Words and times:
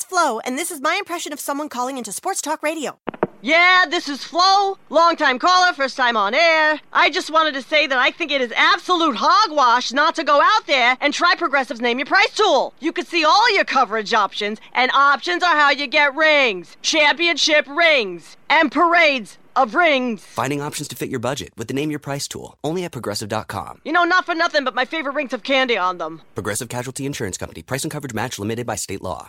Hey, 0.00 0.04
it's 0.04 0.08
Flo, 0.08 0.38
and 0.40 0.56
this 0.56 0.70
is 0.70 0.80
my 0.80 0.94
impression 0.96 1.30
of 1.30 1.40
someone 1.40 1.68
calling 1.68 1.98
into 1.98 2.10
Sports 2.10 2.40
Talk 2.40 2.62
Radio. 2.62 2.98
Yeah, 3.42 3.84
this 3.86 4.08
is 4.08 4.24
Flo, 4.24 4.78
longtime 4.88 5.38
caller, 5.38 5.74
first 5.74 5.94
time 5.94 6.16
on 6.16 6.32
air. 6.32 6.80
I 6.92 7.10
just 7.10 7.30
wanted 7.30 7.52
to 7.52 7.62
say 7.62 7.86
that 7.86 7.98
I 7.98 8.10
think 8.10 8.30
it 8.30 8.40
is 8.40 8.50
absolute 8.56 9.16
hogwash 9.18 9.92
not 9.92 10.14
to 10.14 10.24
go 10.24 10.40
out 10.40 10.66
there 10.66 10.96
and 11.02 11.12
try 11.12 11.34
Progressive's 11.34 11.82
Name 11.82 11.98
Your 11.98 12.06
Price 12.06 12.34
tool. 12.34 12.72
You 12.80 12.92
can 12.92 13.04
see 13.04 13.24
all 13.24 13.54
your 13.54 13.64
coverage 13.64 14.14
options, 14.14 14.58
and 14.72 14.90
options 14.92 15.42
are 15.42 15.54
how 15.54 15.70
you 15.70 15.86
get 15.86 16.14
rings, 16.14 16.78
championship 16.80 17.66
rings, 17.68 18.38
and 18.48 18.72
parades 18.72 19.36
of 19.54 19.74
rings. 19.74 20.24
Finding 20.24 20.62
options 20.62 20.88
to 20.88 20.96
fit 20.96 21.10
your 21.10 21.20
budget 21.20 21.52
with 21.58 21.68
the 21.68 21.74
Name 21.74 21.90
Your 21.90 22.00
Price 22.00 22.26
tool, 22.26 22.56
only 22.64 22.84
at 22.84 22.92
progressive.com. 22.92 23.82
You 23.84 23.92
know, 23.92 24.04
not 24.04 24.24
for 24.24 24.34
nothing, 24.34 24.64
but 24.64 24.74
my 24.74 24.86
favorite 24.86 25.14
rings 25.14 25.32
have 25.32 25.42
candy 25.42 25.76
on 25.76 25.98
them. 25.98 26.22
Progressive 26.34 26.70
Casualty 26.70 27.04
Insurance 27.04 27.36
Company, 27.36 27.62
price 27.62 27.82
and 27.84 27.90
coverage 27.90 28.14
match 28.14 28.38
limited 28.38 28.66
by 28.66 28.76
state 28.76 29.02
law. 29.02 29.28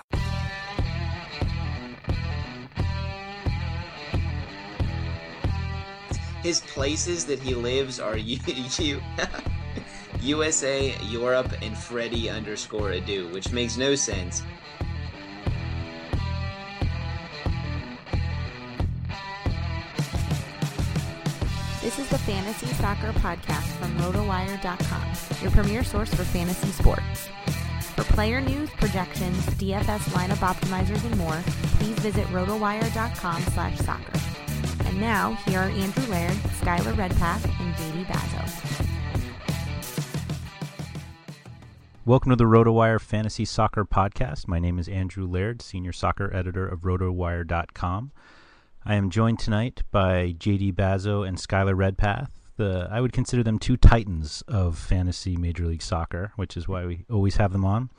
His 6.42 6.62
places 6.62 7.26
that 7.26 7.40
he 7.40 7.54
lives 7.54 8.00
are 8.00 8.18
U- 8.18 8.40
U- 8.80 9.02
USA, 10.22 10.96
Europe, 11.04 11.52
and 11.62 11.78
Freddy 11.78 12.30
underscore 12.30 12.92
Adu, 12.92 13.32
which 13.32 13.52
makes 13.52 13.78
no 13.78 13.96
sense. 13.96 14.44
This 21.82 21.98
is 21.98 22.08
the 22.10 22.18
Fantasy 22.20 22.68
Soccer 22.68 23.12
Podcast 23.14 23.66
from 23.80 23.98
RotoWire.com, 23.98 25.42
your 25.42 25.52
premier 25.52 25.84
source 25.84 26.14
for 26.14 26.24
fantasy 26.24 26.70
sports. 26.70 27.28
For 27.96 28.04
player 28.04 28.40
news, 28.40 28.70
projections, 28.72 29.44
DFS 29.56 30.00
lineup 30.12 30.38
optimizers, 30.48 31.04
and 31.04 31.18
more, 31.18 31.42
please 31.80 31.98
visit 32.00 32.26
RotoWire.com 32.28 33.42
slash 33.42 33.78
soccer. 33.80 34.21
And 34.92 35.00
now, 35.00 35.36
here 35.46 35.60
are 35.60 35.70
Andrew 35.70 36.06
Laird, 36.08 36.34
Skylar 36.60 36.98
Redpath, 36.98 37.46
and 37.46 37.74
JD 37.76 38.06
Bazo. 38.08 38.86
Welcome 42.06 42.32
to 42.32 42.36
the 42.36 42.44
RotoWire 42.44 43.00
Fantasy 43.00 43.46
Soccer 43.46 43.86
Podcast. 43.86 44.50
My 44.50 44.60
name 44.60 44.78
is 44.78 44.90
Andrew 44.90 45.26
Laird, 45.26 45.62
Senior 45.62 45.94
Soccer 45.94 46.30
Editor 46.36 46.68
of 46.68 46.82
RotoWire.com. 46.82 48.12
I 48.84 48.96
am 48.96 49.10
joined 49.10 49.40
tonight 49.40 49.82
by 49.92 50.36
JD 50.38 50.74
Bazo 50.74 51.26
and 51.26 51.38
Skylar 51.38 51.78
Redpath. 51.78 52.50
The 52.58 52.90
I 52.92 53.00
would 53.00 53.14
consider 53.14 53.44
them 53.44 53.60
two 53.60 53.78
titans 53.78 54.44
of 54.50 54.78
fantasy 54.78 55.38
Major 55.38 55.68
League 55.68 55.84
Soccer, 55.84 56.34
which 56.36 56.58
is 56.58 56.68
why 56.68 56.86
we 56.86 57.06
always 57.10 57.38
have 57.38 57.54
them 57.54 57.64
on. 57.64 57.92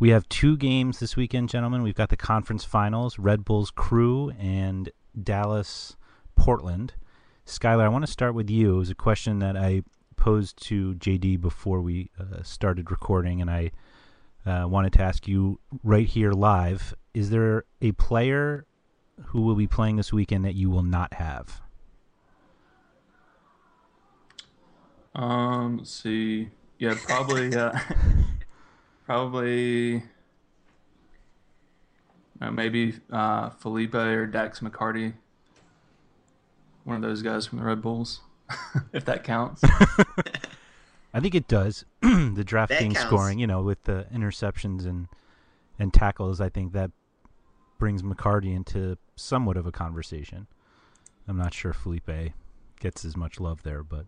We 0.00 0.08
have 0.08 0.28
two 0.28 0.56
games 0.56 0.98
this 0.98 1.14
weekend, 1.14 1.48
gentlemen. 1.48 1.84
We've 1.84 1.94
got 1.94 2.08
the 2.08 2.16
conference 2.16 2.64
finals, 2.64 3.20
Red 3.20 3.44
Bulls 3.44 3.70
Crew 3.70 4.30
and 4.30 4.90
Dallas 5.22 5.94
Portland. 6.38 6.94
Skylar, 7.46 7.82
I 7.82 7.88
want 7.88 8.06
to 8.06 8.10
start 8.10 8.34
with 8.34 8.48
you. 8.48 8.76
It 8.76 8.78
was 8.78 8.90
a 8.90 8.94
question 8.94 9.40
that 9.40 9.56
I 9.56 9.82
posed 10.16 10.62
to 10.66 10.94
JD 10.94 11.40
before 11.40 11.80
we 11.80 12.10
uh, 12.18 12.42
started 12.42 12.90
recording, 12.90 13.40
and 13.40 13.50
I 13.50 13.72
uh, 14.46 14.66
wanted 14.68 14.92
to 14.94 15.02
ask 15.02 15.26
you 15.26 15.60
right 15.82 16.06
here 16.06 16.32
live: 16.32 16.94
Is 17.12 17.30
there 17.30 17.64
a 17.82 17.92
player 17.92 18.66
who 19.26 19.42
will 19.42 19.54
be 19.54 19.66
playing 19.66 19.96
this 19.96 20.12
weekend 20.12 20.44
that 20.44 20.54
you 20.54 20.70
will 20.70 20.82
not 20.82 21.14
have? 21.14 21.60
Um, 25.14 25.78
let's 25.78 25.90
see. 25.90 26.50
Yeah, 26.78 26.94
probably. 27.06 27.54
Uh, 27.54 27.72
probably. 29.06 30.04
Uh, 32.40 32.52
maybe 32.52 32.94
uh, 33.10 33.50
Felipe 33.50 33.94
or 33.94 34.26
Dax 34.26 34.60
McCarty. 34.60 35.14
One 36.88 36.96
of 36.96 37.02
those 37.02 37.20
guys 37.20 37.44
from 37.44 37.58
the 37.58 37.64
Red 37.66 37.82
Bulls, 37.82 38.22
if 38.94 39.04
that 39.04 39.22
counts. 39.22 39.60
I 41.12 41.20
think 41.20 41.34
it 41.34 41.46
does. 41.46 41.84
the 42.00 42.42
drafting 42.42 42.94
scoring, 42.94 43.38
you 43.38 43.46
know, 43.46 43.60
with 43.60 43.84
the 43.84 44.06
interceptions 44.10 44.86
and 44.86 45.06
and 45.78 45.92
tackles, 45.92 46.40
I 46.40 46.48
think 46.48 46.72
that 46.72 46.90
brings 47.78 48.02
McCarty 48.02 48.56
into 48.56 48.96
somewhat 49.16 49.58
of 49.58 49.66
a 49.66 49.70
conversation. 49.70 50.46
I'm 51.28 51.36
not 51.36 51.52
sure 51.52 51.74
Felipe 51.74 52.32
gets 52.80 53.04
as 53.04 53.18
much 53.18 53.38
love 53.38 53.64
there, 53.64 53.82
but 53.82 54.06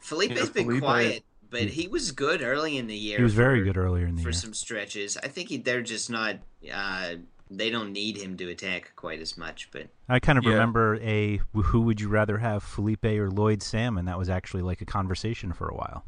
Felipe's 0.00 0.34
yeah, 0.34 0.46
been 0.46 0.64
Felipe, 0.64 0.82
quiet, 0.82 1.24
but 1.50 1.60
he, 1.60 1.82
he, 1.82 1.86
was 1.86 2.10
good 2.10 2.42
early 2.42 2.78
in 2.78 2.88
the 2.88 2.96
year. 2.96 3.18
He 3.18 3.22
was 3.22 3.34
for, 3.34 3.42
very 3.42 3.62
good 3.62 3.76
earlier 3.76 4.06
in 4.06 4.16
the 4.16 4.22
for 4.22 4.30
year 4.30 4.32
for 4.32 4.40
some 4.40 4.54
stretches. 4.54 5.16
I 5.18 5.28
think 5.28 5.50
he, 5.50 5.58
they're 5.58 5.82
just 5.82 6.10
not. 6.10 6.38
Uh, 6.68 7.14
they 7.50 7.70
don't 7.70 7.92
need 7.92 8.16
him 8.16 8.36
to 8.36 8.48
attack 8.50 8.92
quite 8.96 9.20
as 9.20 9.36
much. 9.36 9.70
But 9.70 9.88
I 10.08 10.18
kind 10.20 10.38
of 10.38 10.44
yeah. 10.44 10.50
remember 10.52 10.96
a 10.96 11.40
who 11.52 11.82
would 11.82 12.00
you 12.00 12.08
rather 12.08 12.38
have, 12.38 12.62
Felipe 12.62 13.04
or 13.04 13.30
Lloyd 13.30 13.62
Sam, 13.62 13.98
and 13.98 14.06
that 14.08 14.18
was 14.18 14.28
actually 14.28 14.62
like 14.62 14.80
a 14.80 14.84
conversation 14.84 15.52
for 15.52 15.68
a 15.68 15.74
while. 15.74 16.04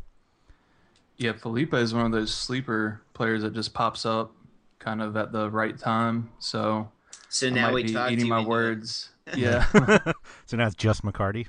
Yeah, 1.16 1.32
Felipe 1.32 1.75
is 1.75 1.92
one 1.92 2.06
of 2.06 2.12
those 2.12 2.32
sleeper 2.32 3.02
players 3.12 3.42
that 3.42 3.54
just 3.54 3.75
pops 3.75 4.06
up 4.06 4.32
kind 4.78 5.02
of 5.02 5.16
at 5.16 5.32
the 5.32 5.50
right 5.50 5.78
time. 5.78 6.31
So 6.38 6.90
so 7.28 7.50
now 7.50 7.72
we 7.72 7.84
talk 7.84 8.10
eating 8.10 8.28
my 8.28 8.44
words. 8.44 9.10
Yeah. 9.36 9.64
so 10.46 10.56
now 10.56 10.66
it's 10.66 10.75
just 10.75 11.04
McCarty. 11.04 11.46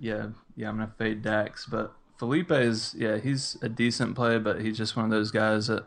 Yeah, 0.00 0.30
yeah. 0.56 0.68
I'm 0.68 0.78
gonna 0.78 0.92
fade 0.98 1.22
Dax, 1.22 1.64
but 1.64 1.92
Felipe 2.18 2.50
is 2.50 2.96
yeah 2.98 3.18
he's 3.18 3.56
a 3.62 3.68
decent 3.68 4.16
play, 4.16 4.38
but 4.38 4.60
he's 4.60 4.76
just 4.76 4.96
one 4.96 5.04
of 5.04 5.10
those 5.12 5.30
guys 5.30 5.68
that 5.68 5.86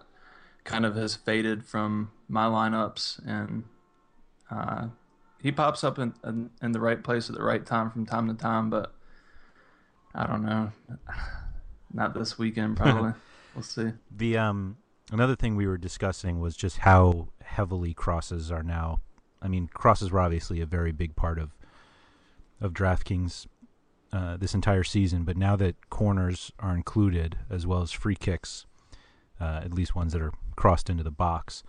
kind 0.63 0.85
of 0.85 0.95
has 0.95 1.15
faded 1.15 1.65
from 1.65 2.11
my 2.27 2.45
lineups, 2.45 3.25
and 3.27 3.63
uh, 4.49 4.87
he 5.41 5.51
pops 5.51 5.83
up 5.83 5.99
in, 5.99 6.13
in, 6.23 6.49
in 6.61 6.71
the 6.71 6.79
right 6.79 7.03
place 7.03 7.29
at 7.29 7.35
the 7.35 7.43
right 7.43 7.65
time 7.65 7.91
from 7.91 8.05
time 8.05 8.27
to 8.27 8.33
time. 8.33 8.69
But 8.69 8.93
I 10.15 10.25
don't 10.25 10.45
know, 10.45 10.71
not 11.93 12.13
this 12.13 12.37
weekend 12.37 12.77
probably. 12.77 13.13
we'll 13.55 13.63
see. 13.63 13.91
The 14.15 14.37
um 14.37 14.77
another 15.11 15.35
thing 15.35 15.55
we 15.55 15.67
were 15.67 15.77
discussing 15.77 16.39
was 16.39 16.55
just 16.55 16.79
how 16.79 17.29
heavily 17.43 17.93
crosses 17.93 18.51
are 18.51 18.63
now. 18.63 19.01
I 19.41 19.47
mean, 19.47 19.67
crosses 19.67 20.11
were 20.11 20.21
obviously 20.21 20.61
a 20.61 20.65
very 20.65 20.91
big 20.91 21.15
part 21.15 21.39
of 21.39 21.51
of 22.61 22.73
DraftKings 22.73 23.47
uh, 24.13 24.37
this 24.37 24.53
entire 24.53 24.83
season, 24.83 25.23
but 25.23 25.35
now 25.35 25.55
that 25.55 25.89
corners 25.89 26.51
are 26.59 26.75
included 26.75 27.37
as 27.49 27.67
well 27.67 27.81
as 27.81 27.91
free 27.91 28.15
kicks, 28.15 28.65
uh, 29.41 29.61
at 29.63 29.73
least 29.73 29.95
ones 29.95 30.13
that 30.13 30.21
are 30.21 30.31
crossed 30.55 30.89
into 30.89 31.03
the 31.03 31.11
box, 31.11 31.63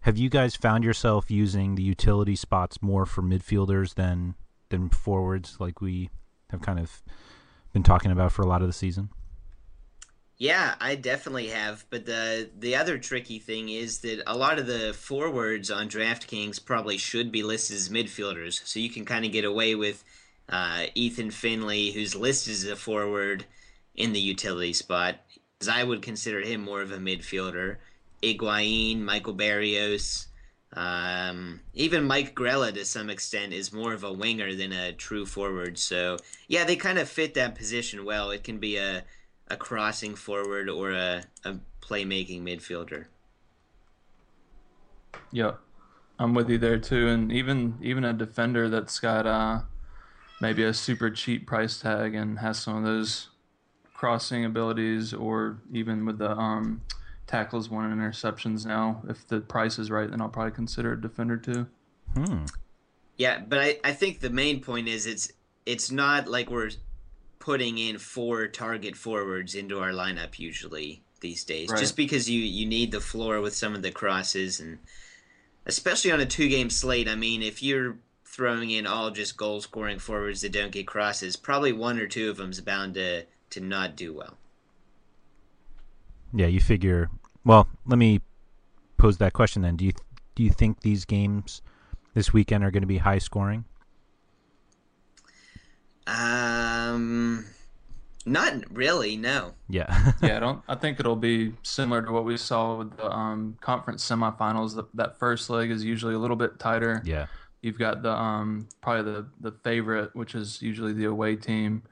have 0.00 0.16
you 0.16 0.28
guys 0.30 0.54
found 0.54 0.84
yourself 0.84 1.30
using 1.30 1.74
the 1.74 1.82
utility 1.82 2.36
spots 2.36 2.80
more 2.80 3.06
for 3.06 3.22
midfielders 3.22 3.94
than 3.94 4.34
than 4.70 4.90
forwards, 4.90 5.56
like 5.58 5.80
we 5.80 6.10
have 6.50 6.60
kind 6.60 6.78
of 6.78 7.02
been 7.72 7.82
talking 7.82 8.10
about 8.10 8.32
for 8.32 8.42
a 8.42 8.46
lot 8.46 8.62
of 8.62 8.68
the 8.68 8.72
season? 8.72 9.10
Yeah, 10.36 10.76
I 10.80 10.94
definitely 10.94 11.48
have. 11.48 11.84
But 11.90 12.06
the 12.06 12.48
the 12.56 12.76
other 12.76 12.96
tricky 12.96 13.40
thing 13.40 13.68
is 13.68 13.98
that 13.98 14.22
a 14.26 14.36
lot 14.36 14.58
of 14.58 14.66
the 14.66 14.94
forwards 14.94 15.70
on 15.70 15.88
DraftKings 15.88 16.64
probably 16.64 16.96
should 16.96 17.32
be 17.32 17.42
listed 17.42 17.76
as 17.76 17.88
midfielders, 17.88 18.64
so 18.64 18.78
you 18.78 18.90
can 18.90 19.04
kind 19.04 19.24
of 19.24 19.32
get 19.32 19.44
away 19.44 19.74
with 19.74 20.04
uh, 20.48 20.86
Ethan 20.94 21.32
Finlay, 21.32 21.90
who's 21.90 22.14
listed 22.14 22.52
as 22.52 22.64
a 22.64 22.76
forward 22.76 23.44
in 23.96 24.12
the 24.12 24.20
utility 24.20 24.72
spot, 24.72 25.16
because 25.58 25.68
I 25.68 25.82
would 25.82 26.02
consider 26.02 26.40
him 26.40 26.60
more 26.60 26.82
of 26.82 26.92
a 26.92 26.98
midfielder. 26.98 27.78
Higuain, 28.22 29.00
Michael 29.00 29.34
Barrios, 29.34 30.28
um, 30.74 31.60
even 31.74 32.04
Mike 32.04 32.34
Grella 32.34 32.72
to 32.74 32.84
some 32.84 33.08
extent 33.08 33.52
is 33.52 33.72
more 33.72 33.94
of 33.94 34.04
a 34.04 34.12
winger 34.12 34.54
than 34.54 34.72
a 34.72 34.92
true 34.92 35.24
forward. 35.24 35.78
So 35.78 36.18
yeah, 36.46 36.64
they 36.64 36.76
kind 36.76 36.98
of 36.98 37.08
fit 37.08 37.34
that 37.34 37.54
position 37.54 38.04
well. 38.04 38.30
It 38.30 38.44
can 38.44 38.58
be 38.58 38.76
a 38.76 39.04
a 39.50 39.56
crossing 39.56 40.14
forward 40.14 40.68
or 40.68 40.90
a, 40.90 41.22
a 41.44 41.54
playmaking 41.80 42.42
midfielder. 42.42 43.06
Yep. 45.32 45.58
I'm 46.18 46.34
with 46.34 46.50
you 46.50 46.58
there 46.58 46.78
too. 46.78 47.08
And 47.08 47.32
even 47.32 47.78
even 47.80 48.04
a 48.04 48.12
defender 48.12 48.68
that's 48.68 49.00
got 49.00 49.26
uh, 49.26 49.60
maybe 50.40 50.64
a 50.64 50.74
super 50.74 51.10
cheap 51.10 51.46
price 51.46 51.80
tag 51.80 52.14
and 52.14 52.40
has 52.40 52.58
some 52.58 52.76
of 52.76 52.84
those 52.84 53.28
crossing 53.94 54.44
abilities 54.44 55.14
or 55.14 55.58
even 55.72 56.04
with 56.04 56.18
the 56.18 56.30
um, 56.30 56.82
tackles 57.28 57.70
one 57.70 57.96
interceptions 57.96 58.66
now. 58.66 59.02
If 59.08 59.28
the 59.28 59.40
price 59.40 59.78
is 59.78 59.90
right, 59.90 60.10
then 60.10 60.20
I'll 60.20 60.28
probably 60.28 60.52
consider 60.52 60.94
a 60.94 61.00
defender 61.00 61.36
too. 61.36 61.66
Hmm. 62.14 62.46
Yeah, 63.16 63.40
but 63.46 63.58
I, 63.58 63.78
I 63.84 63.92
think 63.92 64.18
the 64.18 64.30
main 64.30 64.60
point 64.60 64.88
is 64.88 65.06
it's 65.06 65.30
it's 65.66 65.92
not 65.92 66.26
like 66.26 66.50
we're 66.50 66.70
putting 67.38 67.78
in 67.78 67.98
four 67.98 68.48
target 68.48 68.96
forwards 68.96 69.54
into 69.54 69.78
our 69.78 69.90
lineup 69.90 70.38
usually 70.38 71.02
these 71.20 71.44
days, 71.44 71.68
right. 71.68 71.78
just 71.78 71.96
because 71.96 72.28
you 72.28 72.40
you 72.40 72.66
need 72.66 72.90
the 72.90 73.00
floor 73.00 73.40
with 73.40 73.54
some 73.54 73.74
of 73.74 73.82
the 73.82 73.92
crosses 73.92 74.58
and 74.58 74.78
especially 75.66 76.10
on 76.10 76.20
a 76.20 76.26
two 76.26 76.48
game 76.48 76.70
slate. 76.70 77.08
I 77.08 77.14
mean, 77.14 77.42
if 77.42 77.62
you're 77.62 77.98
throwing 78.24 78.70
in 78.70 78.86
all 78.86 79.10
just 79.10 79.36
goal 79.36 79.60
scoring 79.60 79.98
forwards 79.98 80.40
that 80.40 80.52
don't 80.52 80.72
get 80.72 80.86
crosses, 80.86 81.36
probably 81.36 81.72
one 81.72 81.98
or 81.98 82.06
two 82.06 82.30
of 82.30 82.38
them's 82.38 82.60
bound 82.60 82.94
to 82.94 83.24
to 83.50 83.60
not 83.60 83.96
do 83.96 84.14
well. 84.14 84.37
Yeah, 86.32 86.46
you 86.46 86.60
figure. 86.60 87.10
Well, 87.44 87.68
let 87.86 87.98
me 87.98 88.20
pose 88.96 89.18
that 89.18 89.32
question 89.32 89.62
then. 89.62 89.76
Do 89.76 89.84
you 89.84 89.92
do 90.34 90.42
you 90.42 90.50
think 90.50 90.80
these 90.80 91.04
games 91.04 91.62
this 92.14 92.32
weekend 92.32 92.64
are 92.64 92.70
going 92.70 92.82
to 92.82 92.86
be 92.86 92.98
high 92.98 93.18
scoring? 93.18 93.64
Um, 96.06 97.44
not 98.24 98.54
really. 98.70 99.16
No. 99.16 99.54
Yeah. 99.68 100.12
yeah, 100.22 100.36
I 100.36 100.40
don't. 100.40 100.62
I 100.68 100.74
think 100.74 101.00
it'll 101.00 101.16
be 101.16 101.54
similar 101.62 102.02
to 102.02 102.12
what 102.12 102.24
we 102.24 102.36
saw 102.36 102.76
with 102.76 102.96
the 102.96 103.10
um, 103.10 103.56
conference 103.60 104.08
semifinals. 104.08 104.74
The, 104.74 104.84
that 104.94 105.18
first 105.18 105.50
leg 105.50 105.70
is 105.70 105.84
usually 105.84 106.14
a 106.14 106.18
little 106.18 106.36
bit 106.36 106.58
tighter. 106.58 107.02
Yeah. 107.04 107.26
You've 107.62 107.78
got 107.78 108.02
the 108.02 108.12
um, 108.12 108.68
probably 108.80 109.12
the 109.12 109.26
the 109.40 109.52
favorite, 109.64 110.14
which 110.14 110.34
is 110.34 110.62
usually 110.62 110.92
the 110.92 111.06
away 111.06 111.36
team, 111.36 111.82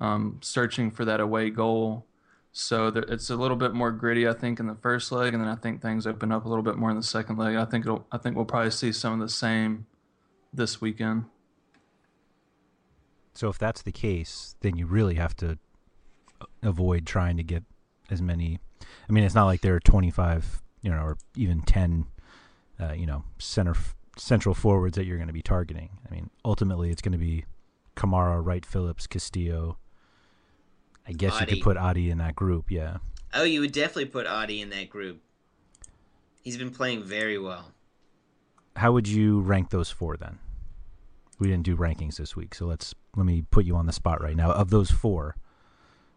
um, 0.00 0.38
searching 0.42 0.90
for 0.90 1.04
that 1.04 1.20
away 1.20 1.50
goal. 1.50 2.06
So 2.56 2.88
there, 2.88 3.02
it's 3.08 3.30
a 3.30 3.36
little 3.36 3.56
bit 3.56 3.74
more 3.74 3.90
gritty, 3.90 4.28
I 4.28 4.32
think, 4.32 4.60
in 4.60 4.68
the 4.68 4.76
first 4.76 5.10
leg, 5.10 5.34
and 5.34 5.42
then 5.42 5.50
I 5.50 5.56
think 5.56 5.82
things 5.82 6.06
open 6.06 6.30
up 6.30 6.44
a 6.44 6.48
little 6.48 6.62
bit 6.62 6.76
more 6.76 6.88
in 6.88 6.96
the 6.96 7.02
second 7.02 7.36
leg. 7.36 7.56
I 7.56 7.64
think 7.64 7.84
it'll. 7.84 8.06
I 8.12 8.16
think 8.16 8.36
we'll 8.36 8.44
probably 8.44 8.70
see 8.70 8.92
some 8.92 9.12
of 9.14 9.18
the 9.18 9.28
same 9.28 9.86
this 10.52 10.80
weekend. 10.80 11.24
So 13.34 13.48
if 13.48 13.58
that's 13.58 13.82
the 13.82 13.90
case, 13.90 14.54
then 14.60 14.76
you 14.76 14.86
really 14.86 15.16
have 15.16 15.34
to 15.38 15.58
avoid 16.62 17.06
trying 17.06 17.36
to 17.38 17.42
get 17.42 17.64
as 18.08 18.22
many. 18.22 18.60
I 19.08 19.12
mean, 19.12 19.24
it's 19.24 19.34
not 19.34 19.46
like 19.46 19.60
there 19.62 19.74
are 19.74 19.80
25, 19.80 20.62
you 20.80 20.92
know, 20.92 20.98
or 20.98 21.16
even 21.36 21.60
10, 21.60 22.06
uh, 22.78 22.92
you 22.92 23.06
know, 23.06 23.24
center 23.36 23.74
central 24.16 24.54
forwards 24.54 24.96
that 24.96 25.06
you're 25.06 25.18
going 25.18 25.26
to 25.26 25.34
be 25.34 25.42
targeting. 25.42 25.98
I 26.08 26.14
mean, 26.14 26.30
ultimately, 26.44 26.90
it's 26.90 27.02
going 27.02 27.10
to 27.10 27.18
be 27.18 27.46
Kamara, 27.96 28.40
Wright, 28.44 28.64
Phillips, 28.64 29.08
Castillo. 29.08 29.78
I 31.06 31.12
guess 31.12 31.40
you 31.40 31.46
could 31.46 31.60
put 31.60 31.76
Adi 31.76 32.10
in 32.10 32.18
that 32.18 32.34
group, 32.34 32.70
yeah. 32.70 32.98
Oh, 33.34 33.44
you 33.44 33.60
would 33.60 33.72
definitely 33.72 34.06
put 34.06 34.26
Adi 34.26 34.60
in 34.60 34.70
that 34.70 34.88
group. 34.88 35.20
He's 36.42 36.56
been 36.56 36.70
playing 36.70 37.02
very 37.02 37.38
well. 37.38 37.72
How 38.76 38.92
would 38.92 39.08
you 39.08 39.40
rank 39.40 39.70
those 39.70 39.90
four 39.90 40.16
then? 40.16 40.38
We 41.38 41.48
didn't 41.48 41.64
do 41.64 41.76
rankings 41.76 42.16
this 42.16 42.36
week, 42.36 42.54
so 42.54 42.66
let's 42.66 42.94
let 43.16 43.26
me 43.26 43.42
put 43.50 43.64
you 43.64 43.76
on 43.76 43.86
the 43.86 43.92
spot 43.92 44.20
right 44.20 44.36
now. 44.36 44.52
Of 44.52 44.70
those 44.70 44.90
four, 44.90 45.36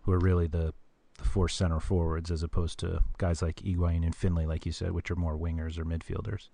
who 0.03 0.11
are 0.11 0.19
really 0.19 0.47
the 0.47 0.73
the 1.17 1.25
four 1.25 1.49
center 1.49 1.79
forwards, 1.79 2.29
as 2.29 2.43
opposed 2.43 2.79
to 2.79 2.99
guys 3.17 3.41
like 3.41 3.57
Higuain 3.57 4.03
and 4.03 4.15
Finlay, 4.15 4.45
like 4.45 4.65
you 4.65 4.71
said, 4.71 4.91
which 4.91 5.09
are 5.09 5.15
more 5.15 5.35
wingers 5.35 5.77
or 5.77 5.85
midfielders. 5.85 6.49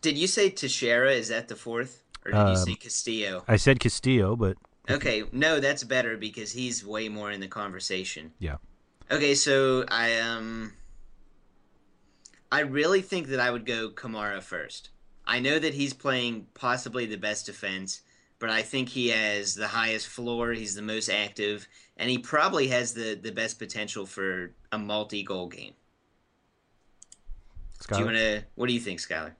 Did 0.00 0.16
you 0.16 0.26
say 0.26 0.50
Teixeira? 0.50 1.12
Is 1.12 1.28
that 1.28 1.48
the 1.48 1.56
fourth, 1.56 2.02
or 2.24 2.32
did 2.32 2.38
um, 2.38 2.50
you 2.50 2.56
say 2.56 2.74
Castillo? 2.74 3.44
I 3.46 3.56
said 3.56 3.80
Castillo, 3.80 4.36
but 4.36 4.56
okay, 4.88 5.24
no, 5.32 5.60
that's 5.60 5.84
better 5.84 6.16
because 6.16 6.52
he's 6.52 6.84
way 6.84 7.08
more 7.08 7.30
in 7.30 7.40
the 7.40 7.48
conversation. 7.48 8.32
Yeah. 8.38 8.56
Okay, 9.10 9.34
so 9.34 9.84
I 9.88 10.18
um, 10.18 10.72
I 12.50 12.60
really 12.60 13.02
think 13.02 13.28
that 13.28 13.40
I 13.40 13.50
would 13.50 13.66
go 13.66 13.90
Kamara 13.90 14.42
first. 14.42 14.90
I 15.26 15.40
know 15.40 15.58
that 15.58 15.74
he's 15.74 15.92
playing 15.92 16.46
possibly 16.54 17.06
the 17.06 17.16
best 17.16 17.46
defense, 17.46 18.02
but 18.38 18.50
I 18.50 18.62
think 18.62 18.88
he 18.88 19.08
has 19.08 19.54
the 19.54 19.68
highest 19.68 20.06
floor. 20.06 20.52
He's 20.52 20.74
the 20.74 20.82
most 20.82 21.08
active, 21.08 21.66
and 21.96 22.08
he 22.10 22.18
probably 22.18 22.68
has 22.68 22.94
the, 22.94 23.14
the 23.14 23.32
best 23.32 23.58
potential 23.58 24.06
for 24.06 24.52
a 24.70 24.78
multi 24.78 25.22
goal 25.22 25.48
game. 25.48 25.74
Skylar? 27.80 27.92
Do 27.92 27.98
you 27.98 28.04
want 28.04 28.16
to? 28.16 28.44
What 28.54 28.68
do 28.68 28.74
you 28.74 28.80
think, 28.80 29.00
Skylar? 29.00 29.32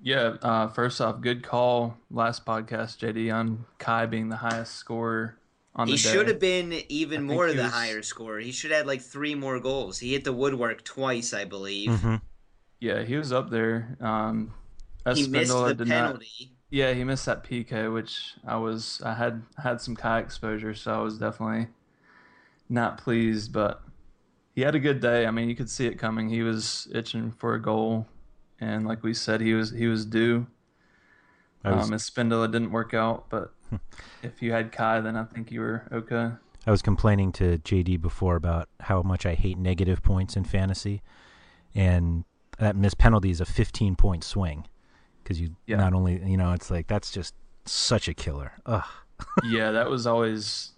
Yeah, 0.00 0.36
uh, 0.42 0.68
first 0.68 1.00
off, 1.00 1.20
good 1.20 1.42
call 1.42 1.96
last 2.10 2.46
podcast, 2.46 2.98
JD, 2.98 3.34
on 3.34 3.66
Kei 3.78 4.06
being 4.06 4.28
the 4.28 4.36
highest 4.36 4.74
scorer 4.74 5.38
on 5.74 5.88
he 5.88 5.94
the 5.94 5.98
He 5.98 6.02
should 6.02 6.28
have 6.28 6.40
been 6.40 6.82
even 6.88 7.24
more 7.24 7.52
the 7.52 7.62
was... 7.62 7.72
higher 7.72 8.02
scorer. 8.02 8.40
He 8.40 8.52
should 8.52 8.70
have 8.70 8.78
had 8.78 8.86
like 8.86 9.00
three 9.00 9.34
more 9.34 9.58
goals. 9.60 9.98
He 9.98 10.12
hit 10.12 10.24
the 10.24 10.32
woodwork 10.32 10.84
twice, 10.84 11.32
I 11.32 11.44
believe. 11.44 11.90
Mm-hmm. 11.90 12.16
Yeah, 12.80 13.02
he 13.02 13.16
was 13.16 13.32
up 13.32 13.50
there. 13.50 13.96
Um, 14.00 14.54
he 15.14 15.26
missed 15.26 15.52
the 15.52 15.86
penalty. 15.86 15.86
Not 15.86 16.22
yeah, 16.70 16.92
he 16.92 17.02
missed 17.02 17.26
that 17.26 17.44
PK, 17.44 17.92
which 17.92 18.34
I 18.46 18.56
was 18.56 19.00
I 19.04 19.14
had 19.14 19.42
had 19.62 19.80
some 19.80 19.96
Kei 19.96 20.18
exposure, 20.18 20.74
so 20.74 20.92
I 20.92 20.98
was 20.98 21.18
definitely 21.18 21.68
not 22.68 22.98
pleased, 22.98 23.52
but 23.52 23.82
he 24.54 24.60
had 24.62 24.74
a 24.74 24.80
good 24.80 25.00
day. 25.00 25.26
I 25.26 25.30
mean, 25.30 25.48
you 25.48 25.56
could 25.56 25.70
see 25.70 25.86
it 25.86 25.98
coming. 25.98 26.28
He 26.28 26.42
was 26.42 26.88
itching 26.92 27.32
for 27.32 27.54
a 27.54 27.62
goal, 27.62 28.06
and 28.60 28.86
like 28.86 29.02
we 29.02 29.14
said, 29.14 29.40
he 29.40 29.54
was 29.54 29.70
he 29.70 29.86
was 29.86 30.04
due. 30.04 30.46
Was... 31.64 31.88
Um, 31.88 31.96
Espindola 31.96 32.50
didn't 32.50 32.70
work 32.70 32.94
out, 32.94 33.26
but 33.28 33.52
if 34.22 34.42
you 34.42 34.52
had 34.52 34.72
Kei, 34.72 35.00
then 35.00 35.16
I 35.16 35.24
think 35.24 35.50
you 35.50 35.60
were 35.60 35.88
okay. 35.92 36.30
I 36.66 36.70
was 36.70 36.82
complaining 36.82 37.32
to 37.32 37.58
JD 37.58 38.00
before 38.00 38.36
about 38.36 38.68
how 38.80 39.02
much 39.02 39.24
I 39.24 39.34
hate 39.34 39.58
negative 39.58 40.02
points 40.02 40.36
in 40.36 40.44
fantasy, 40.44 41.02
and 41.74 42.24
that 42.58 42.76
missed 42.76 42.98
penalty 42.98 43.30
is 43.30 43.40
a 43.40 43.46
15 43.46 43.96
point 43.96 44.24
swing 44.24 44.66
because 45.22 45.40
you 45.40 45.56
yeah. 45.66 45.76
not 45.76 45.94
only 45.94 46.22
you 46.24 46.36
know 46.36 46.52
it's 46.52 46.70
like 46.70 46.86
that's 46.86 47.10
just 47.10 47.34
such 47.64 48.08
a 48.08 48.14
killer. 48.14 48.52
Ugh. 48.66 48.84
yeah, 49.44 49.70
that 49.72 49.90
was 49.90 50.06
always 50.06 50.72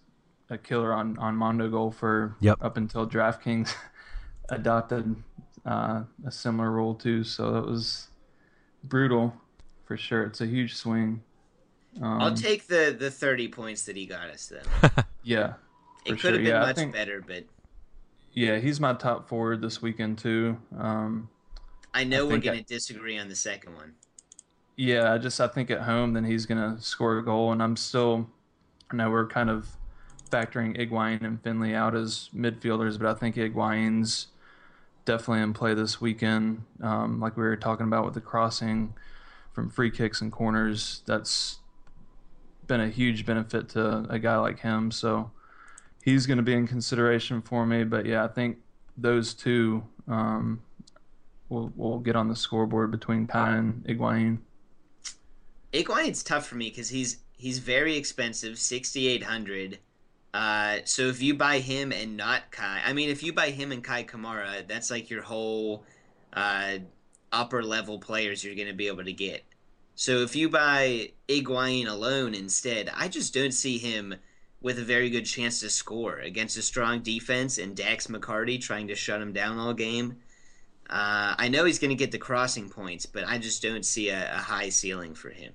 a 0.48 0.58
killer 0.58 0.92
on 0.92 1.18
on 1.18 1.36
Mondo 1.36 1.68
Goal 1.68 1.90
for 1.90 2.36
yep. 2.40 2.58
up 2.60 2.76
until 2.76 3.06
DraftKings 3.06 3.74
adopted 4.48 5.16
uh, 5.66 6.02
a 6.26 6.30
similar 6.30 6.70
role 6.70 6.94
too. 6.94 7.24
So 7.24 7.52
that 7.52 7.66
was 7.66 8.08
brutal 8.84 9.34
for 9.84 9.96
sure. 9.96 10.24
It's 10.24 10.40
a 10.40 10.46
huge 10.46 10.74
swing. 10.74 11.22
Um, 12.00 12.20
I'll 12.20 12.34
take 12.34 12.66
the 12.66 12.94
the 12.96 13.10
thirty 13.10 13.48
points 13.48 13.84
that 13.86 13.96
he 13.96 14.06
got 14.06 14.28
us 14.30 14.46
then. 14.46 15.04
yeah, 15.22 15.54
it 16.04 16.10
could 16.10 16.20
sure. 16.20 16.32
have 16.32 16.40
been 16.40 16.46
yeah, 16.46 16.60
much 16.60 16.76
think, 16.76 16.92
better, 16.92 17.22
but 17.26 17.44
yeah, 18.32 18.58
he's 18.58 18.80
my 18.80 18.94
top 18.94 19.28
forward 19.28 19.60
this 19.60 19.82
weekend 19.82 20.18
too. 20.18 20.56
Um, 20.78 21.28
I 21.92 22.04
know 22.04 22.28
I 22.28 22.32
we're 22.32 22.38
gonna 22.38 22.58
I, 22.58 22.64
disagree 22.66 23.18
on 23.18 23.28
the 23.28 23.34
second 23.34 23.74
one. 23.74 23.94
Yeah, 24.76 25.12
I 25.12 25.18
just 25.18 25.40
I 25.40 25.48
think 25.48 25.70
at 25.70 25.82
home 25.82 26.12
then 26.12 26.24
he's 26.24 26.46
gonna 26.46 26.76
score 26.80 27.18
a 27.18 27.24
goal, 27.24 27.52
and 27.52 27.62
I'm 27.62 27.76
still. 27.76 28.28
I 28.92 28.96
know 28.96 29.10
we're 29.10 29.26
kind 29.26 29.50
of 29.50 29.68
factoring 30.30 30.76
Higuain 30.76 31.22
and 31.24 31.42
Finlay 31.42 31.74
out 31.74 31.94
as 31.94 32.30
midfielders, 32.34 32.98
but 32.98 33.08
I 33.08 33.14
think 33.14 33.36
Higuain's 33.36 34.28
definitely 35.04 35.42
in 35.42 35.52
play 35.52 35.74
this 35.74 36.00
weekend. 36.00 36.62
Um, 36.82 37.20
like 37.20 37.36
we 37.36 37.42
were 37.42 37.56
talking 37.56 37.86
about 37.86 38.04
with 38.04 38.14
the 38.14 38.20
crossing 38.20 38.94
from 39.52 39.70
free 39.70 39.90
kicks 39.90 40.20
and 40.20 40.30
corners, 40.30 41.02
that's 41.06 41.58
been 42.66 42.80
a 42.80 42.88
huge 42.88 43.26
benefit 43.26 43.68
to 43.70 44.06
a 44.08 44.18
guy 44.18 44.36
like 44.36 44.60
him. 44.60 44.90
So 44.90 45.30
he's 46.04 46.26
going 46.26 46.36
to 46.36 46.42
be 46.42 46.54
in 46.54 46.66
consideration 46.66 47.42
for 47.42 47.66
me. 47.66 47.84
But 47.84 48.06
yeah, 48.06 48.24
I 48.24 48.28
think 48.28 48.58
those 48.96 49.34
two 49.34 49.82
um, 50.08 50.62
will 51.48 51.72
will 51.76 51.98
get 51.98 52.16
on 52.16 52.28
the 52.28 52.36
scoreboard 52.36 52.90
between 52.90 53.26
Kei 53.26 53.38
and 53.38 53.84
Higuain. 53.84 54.38
Higuain's 55.72 56.22
tough 56.22 56.46
for 56.46 56.56
me 56.56 56.68
because 56.70 56.88
he's 56.88 57.18
he's 57.36 57.58
very 57.58 57.96
expensive, 57.96 58.58
sixty 58.58 59.08
eight 59.08 59.22
hundred. 59.22 59.78
Uh, 60.32 60.78
so 60.84 61.02
if 61.02 61.22
you 61.22 61.34
buy 61.34 61.58
him 61.58 61.92
and 61.92 62.16
not 62.16 62.52
Kei, 62.52 62.80
I 62.84 62.92
mean, 62.92 63.10
if 63.10 63.22
you 63.22 63.32
buy 63.32 63.50
him 63.50 63.72
and 63.72 63.84
Kei 63.84 64.04
Kamara, 64.04 64.66
that's 64.66 64.90
like 64.90 65.10
your 65.10 65.22
whole 65.22 65.84
uh, 66.32 66.78
upper 67.32 67.62
level 67.62 67.98
players 67.98 68.44
you're 68.44 68.54
going 68.54 68.68
to 68.68 68.74
be 68.74 68.86
able 68.86 69.04
to 69.04 69.12
get. 69.12 69.44
So 69.94 70.22
if 70.22 70.34
you 70.36 70.48
buy 70.48 71.10
Higuain 71.28 71.86
alone 71.88 72.34
instead, 72.34 72.90
I 72.94 73.08
just 73.08 73.34
don't 73.34 73.52
see 73.52 73.76
him 73.78 74.14
with 74.62 74.78
a 74.78 74.84
very 74.84 75.10
good 75.10 75.24
chance 75.24 75.60
to 75.60 75.70
score 75.70 76.18
against 76.18 76.56
a 76.56 76.62
strong 76.62 77.00
defense 77.00 77.58
and 77.58 77.76
Dax 77.76 78.06
McCarty 78.06 78.60
trying 78.60 78.88
to 78.88 78.94
shut 78.94 79.20
him 79.20 79.32
down 79.32 79.58
all 79.58 79.74
game. 79.74 80.16
Uh, 80.88 81.34
I 81.38 81.48
know 81.48 81.64
he's 81.64 81.78
going 81.78 81.90
to 81.90 81.96
get 81.96 82.12
the 82.12 82.18
crossing 82.18 82.68
points, 82.68 83.06
but 83.06 83.24
I 83.26 83.38
just 83.38 83.62
don't 83.62 83.84
see 83.84 84.10
a, 84.10 84.34
a 84.34 84.38
high 84.38 84.68
ceiling 84.70 85.14
for 85.14 85.30
him. 85.30 85.52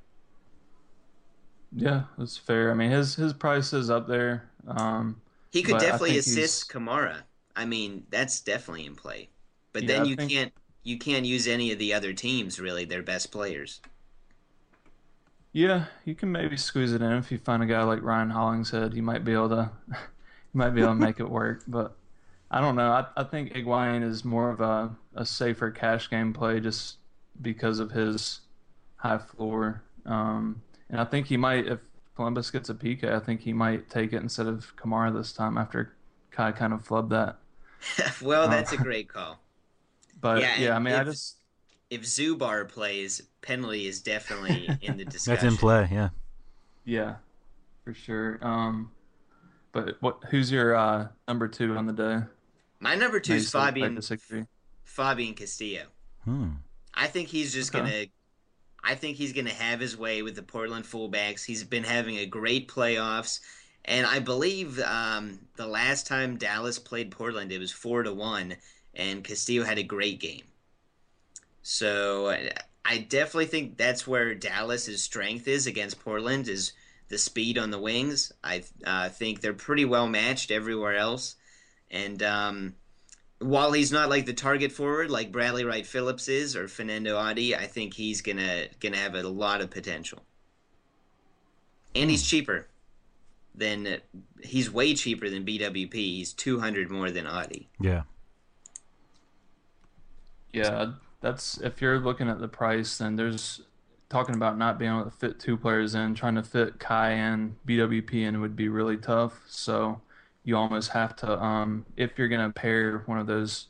Yeah, 1.75 2.03
that's 2.17 2.37
fair. 2.37 2.71
I 2.71 2.73
mean, 2.73 2.89
his 2.89 3.15
his 3.15 3.33
price 3.33 3.73
is 3.73 3.89
up 3.89 4.07
there. 4.07 4.49
Um, 4.67 5.21
he 5.51 5.63
could 5.63 5.79
definitely 5.79 6.17
assist 6.17 6.69
Kamara. 6.69 7.17
I 7.55 7.65
mean, 7.65 8.05
that's 8.09 8.41
definitely 8.41 8.85
in 8.85 8.95
play. 8.95 9.29
But 9.71 9.83
yeah, 9.83 9.87
then 9.87 10.05
you 10.05 10.15
think... 10.15 10.31
can't 10.31 10.53
you 10.83 10.99
can't 10.99 11.25
use 11.25 11.47
any 11.47 11.71
of 11.71 11.79
the 11.79 11.93
other 11.93 12.13
teams 12.13 12.59
really, 12.59 12.85
their 12.85 13.01
best 13.01 13.31
players. 13.31 13.81
Yeah, 15.51 15.85
you 16.03 16.15
can 16.15 16.31
maybe 16.31 16.57
squeeze 16.57 16.93
it 16.93 17.01
in 17.01 17.11
if 17.13 17.31
you 17.31 17.37
find 17.37 17.63
a 17.63 17.65
guy 17.65 17.81
like 17.83 18.03
Ryan 18.03 18.29
Hollingshead. 18.29 18.93
You 18.93 19.01
might 19.01 19.23
be 19.23 19.33
able 19.33 19.49
to, 19.49 19.71
you 19.89 19.95
might 20.53 20.71
be 20.71 20.81
able 20.81 20.91
to 20.91 20.99
make 20.99 21.19
it 21.19 21.29
work. 21.29 21.63
But 21.67 21.95
I 22.51 22.61
don't 22.61 22.75
know. 22.75 22.91
I, 22.91 23.05
I 23.17 23.23
think 23.23 23.53
Higuain 23.53 24.03
is 24.03 24.23
more 24.23 24.49
of 24.51 24.61
a, 24.61 24.95
a 25.15 25.25
safer 25.25 25.71
cash 25.71 26.09
game 26.09 26.33
play 26.33 26.59
just 26.59 26.97
because 27.41 27.79
of 27.79 27.91
his 27.91 28.41
high 28.97 29.17
floor. 29.17 29.81
Um, 30.05 30.61
and 30.89 30.99
I 31.01 31.05
think 31.05 31.27
he 31.27 31.37
might, 31.37 31.67
if 31.67 31.79
Columbus 32.15 32.49
gets 32.49 32.69
a 32.69 32.73
PK, 32.73 33.11
I 33.11 33.19
think 33.19 33.41
he 33.41 33.53
might 33.53 33.89
take 33.89 34.13
it 34.13 34.21
instead 34.21 34.47
of 34.47 34.75
Kamara 34.77 35.13
this 35.13 35.33
time 35.33 35.57
after 35.57 35.93
Kei 36.31 36.51
kind 36.51 36.73
of 36.73 36.87
flubbed 36.87 37.09
that. 37.09 37.37
well, 38.21 38.47
that's 38.47 38.71
uh, 38.71 38.77
a 38.79 38.83
great 38.83 39.09
call. 39.09 39.39
But 40.21 40.41
yeah, 40.41 40.57
yeah 40.57 40.75
I 40.75 40.79
mean, 40.79 40.93
if, 40.93 41.01
I 41.01 41.03
just 41.03 41.35
if 41.89 42.01
Zubar 42.01 42.67
plays, 42.67 43.21
penalty 43.41 43.85
is 43.85 44.01
definitely 44.01 44.69
in 44.81 44.97
the 44.97 45.05
discussion. 45.05 45.33
That's 45.43 45.53
in 45.53 45.57
play, 45.57 45.89
yeah. 45.91 46.09
Yeah, 46.85 47.15
for 47.83 47.93
sure. 47.93 48.39
Um, 48.41 48.91
but 49.71 49.97
what? 49.99 50.23
Who's 50.31 50.51
your 50.51 50.73
uh, 50.73 51.09
number 51.27 51.47
two 51.47 51.75
on 51.75 51.85
the 51.85 51.93
day? 51.93 52.25
My 52.79 52.95
number 52.95 53.19
two 53.19 53.33
is 53.33 53.51
Fabian. 53.51 53.99
Fabian 54.83 55.33
Castillo. 55.35 55.83
Hmm. 56.23 56.51
I 56.93 57.07
think 57.07 57.27
he's 57.27 57.53
just 57.53 57.75
okay. 57.75 57.83
gonna. 57.83 58.05
I 58.85 58.95
think 58.95 59.17
he's 59.17 59.33
gonna 59.33 59.49
have 59.49 59.79
his 59.79 59.97
way 59.97 60.21
with 60.21 60.35
the 60.35 60.43
Portland 60.43 60.85
fullbacks. 60.85 61.43
He's 61.43 61.63
been 61.63 61.83
having 61.83 62.17
a 62.17 62.25
great 62.25 62.67
playoffs, 62.67 63.39
and 63.83 64.05
I 64.05 64.19
believe 64.19 64.79
um, 64.79 65.39
the 65.55 65.67
last 65.67 66.05
time 66.05 66.37
Dallas 66.37 66.77
played 66.77 67.11
Portland, 67.11 67.51
it 67.51 67.59
was 67.59 67.71
four 67.71 68.03
to 68.03 68.13
one, 68.13 68.55
and 68.93 69.23
Castillo 69.23 69.63
had 69.63 69.79
a 69.79 69.83
great 69.83 70.19
game. 70.19 70.43
So 71.63 72.35
I 72.85 72.99
definitely 72.99 73.47
think 73.47 73.77
that's 73.77 74.05
where 74.05 74.35
Dallas's 74.35 75.01
strength 75.01 75.47
is 75.47 75.65
against 75.65 75.99
Portland 75.99 76.47
is 76.47 76.73
the 77.09 77.17
speed 77.17 77.57
on 77.57 77.71
the 77.71 77.79
wings. 77.79 78.31
I 78.43 78.63
uh, 78.85 79.09
think 79.09 79.41
they're 79.41 79.53
pretty 79.53 79.85
well 79.85 80.07
matched 80.07 80.51
everywhere 80.51 80.95
else, 80.95 81.35
and 81.89 82.21
um, 82.21 82.75
while 83.45 83.71
he's 83.71 83.91
not 83.91 84.09
like 84.09 84.25
the 84.25 84.33
target 84.33 84.71
forward 84.71 85.11
like 85.11 85.31
Bradley 85.31 85.63
Wright 85.63 85.85
Phillips 85.85 86.27
is 86.27 86.55
or 86.55 86.67
Fernando 86.67 87.17
Adi, 87.17 87.55
I 87.55 87.67
think 87.67 87.93
he's 87.93 88.21
gonna 88.21 88.65
gonna 88.79 88.97
have 88.97 89.15
a 89.15 89.23
lot 89.23 89.61
of 89.61 89.69
potential. 89.69 90.23
And 91.93 92.09
he's 92.09 92.23
hmm. 92.23 92.37
cheaper 92.37 92.67
than 93.53 94.01
he's 94.43 94.71
way 94.71 94.93
cheaper 94.95 95.29
than 95.29 95.45
BWP. 95.45 95.93
He's 95.93 96.33
two 96.33 96.59
hundred 96.59 96.89
more 96.89 97.11
than 97.11 97.27
Adi. 97.27 97.69
Yeah. 97.79 98.03
Yeah, 100.51 100.93
that's 101.19 101.59
if 101.59 101.81
you're 101.81 101.99
looking 101.99 102.29
at 102.29 102.39
the 102.39 102.47
price, 102.47 102.97
then 102.97 103.15
there's 103.15 103.61
talking 104.09 104.35
about 104.35 104.57
not 104.57 104.79
being 104.79 104.91
able 104.91 105.03
to 105.03 105.11
fit 105.11 105.39
two 105.39 105.57
players 105.57 105.93
in, 105.93 106.15
trying 106.15 106.35
to 106.35 106.43
fit 106.43 106.79
Kei 106.79 107.17
and 107.17 107.57
BWP 107.67 108.13
in 108.13 108.39
would 108.39 108.55
be 108.55 108.69
really 108.69 108.95
tough. 108.95 109.41
So 109.47 110.01
you 110.45 110.55
almost 110.55 110.91
have 110.91 111.15
to, 111.17 111.43
um, 111.43 111.85
if 111.97 112.17
you're 112.17 112.27
gonna 112.29 112.51
pair 112.51 112.99
one 113.07 113.17
of 113.17 113.27
those 113.27 113.67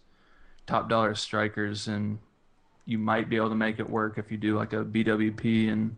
top 0.68 0.90
dollar 0.90 1.16
strikers, 1.16 1.88
and 1.88 2.20
you 2.86 2.98
might 3.00 3.30
be 3.30 3.38
able 3.38 3.50
to 3.50 3.56
make 3.56 3.80
it 3.80 3.90
work 3.90 4.18
if 4.18 4.30
you 4.30 4.38
do 4.38 4.56
like 4.56 4.74
a 4.74 4.84
BWP 4.84 5.72
and 5.72 5.96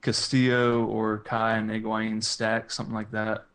Castillo 0.00 0.84
or 0.86 1.18
Kei 1.18 1.58
and 1.58 1.68
Higuain 1.68 2.22
stack, 2.22 2.70
something 2.70 2.94
like 2.94 3.10
that. 3.10 3.46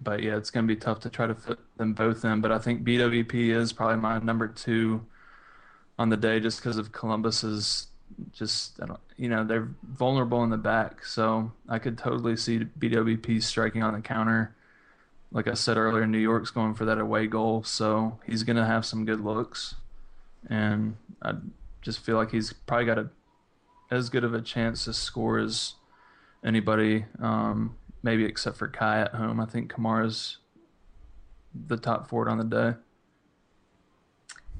But 0.00 0.22
yeah, 0.22 0.36
it's 0.36 0.50
gonna 0.50 0.66
be 0.66 0.76
tough 0.76 1.00
to 1.00 1.10
try 1.10 1.26
to 1.26 1.34
fit 1.34 1.58
them 1.76 1.92
both 1.92 2.24
in. 2.24 2.40
But 2.40 2.52
I 2.52 2.58
think 2.58 2.84
BWP 2.84 3.50
is 3.50 3.72
probably 3.72 3.96
my 3.96 4.18
number 4.20 4.46
two 4.46 5.04
on 5.98 6.08
the 6.08 6.16
day 6.16 6.38
just 6.38 6.60
because 6.60 6.78
of 6.78 6.92
Columbus's 6.92 7.88
just 8.32 8.80
you 9.16 9.28
know 9.28 9.44
they're 9.44 9.68
vulnerable 9.82 10.44
in 10.44 10.50
the 10.50 10.56
back, 10.56 11.04
so 11.04 11.50
I 11.68 11.80
could 11.80 11.98
totally 11.98 12.36
see 12.36 12.60
BWP 12.78 13.42
striking 13.42 13.82
on 13.82 13.94
the 13.94 14.00
counter. 14.00 14.54
Like 15.30 15.46
I 15.46 15.54
said 15.54 15.76
earlier, 15.76 16.06
New 16.06 16.18
York's 16.18 16.50
going 16.50 16.74
for 16.74 16.84
that 16.86 16.98
away 16.98 17.26
goal, 17.26 17.62
so 17.62 18.18
he's 18.26 18.42
gonna 18.42 18.66
have 18.66 18.86
some 18.86 19.04
good 19.04 19.20
looks, 19.20 19.74
and 20.48 20.96
I 21.22 21.34
just 21.82 22.00
feel 22.00 22.16
like 22.16 22.30
he's 22.30 22.52
probably 22.52 22.86
got 22.86 22.98
a 22.98 23.10
as 23.90 24.10
good 24.10 24.24
of 24.24 24.34
a 24.34 24.40
chance 24.40 24.84
to 24.84 24.92
score 24.92 25.38
as 25.38 25.74
anybody, 26.44 27.06
um, 27.20 27.76
maybe 28.02 28.24
except 28.24 28.56
for 28.56 28.68
Kei 28.68 29.00
at 29.02 29.14
home. 29.14 29.40
I 29.40 29.46
think 29.46 29.72
Kamara's 29.72 30.38
the 31.66 31.76
top 31.76 32.08
forward 32.08 32.28
on 32.28 32.38
the 32.38 32.44
day. 32.44 32.78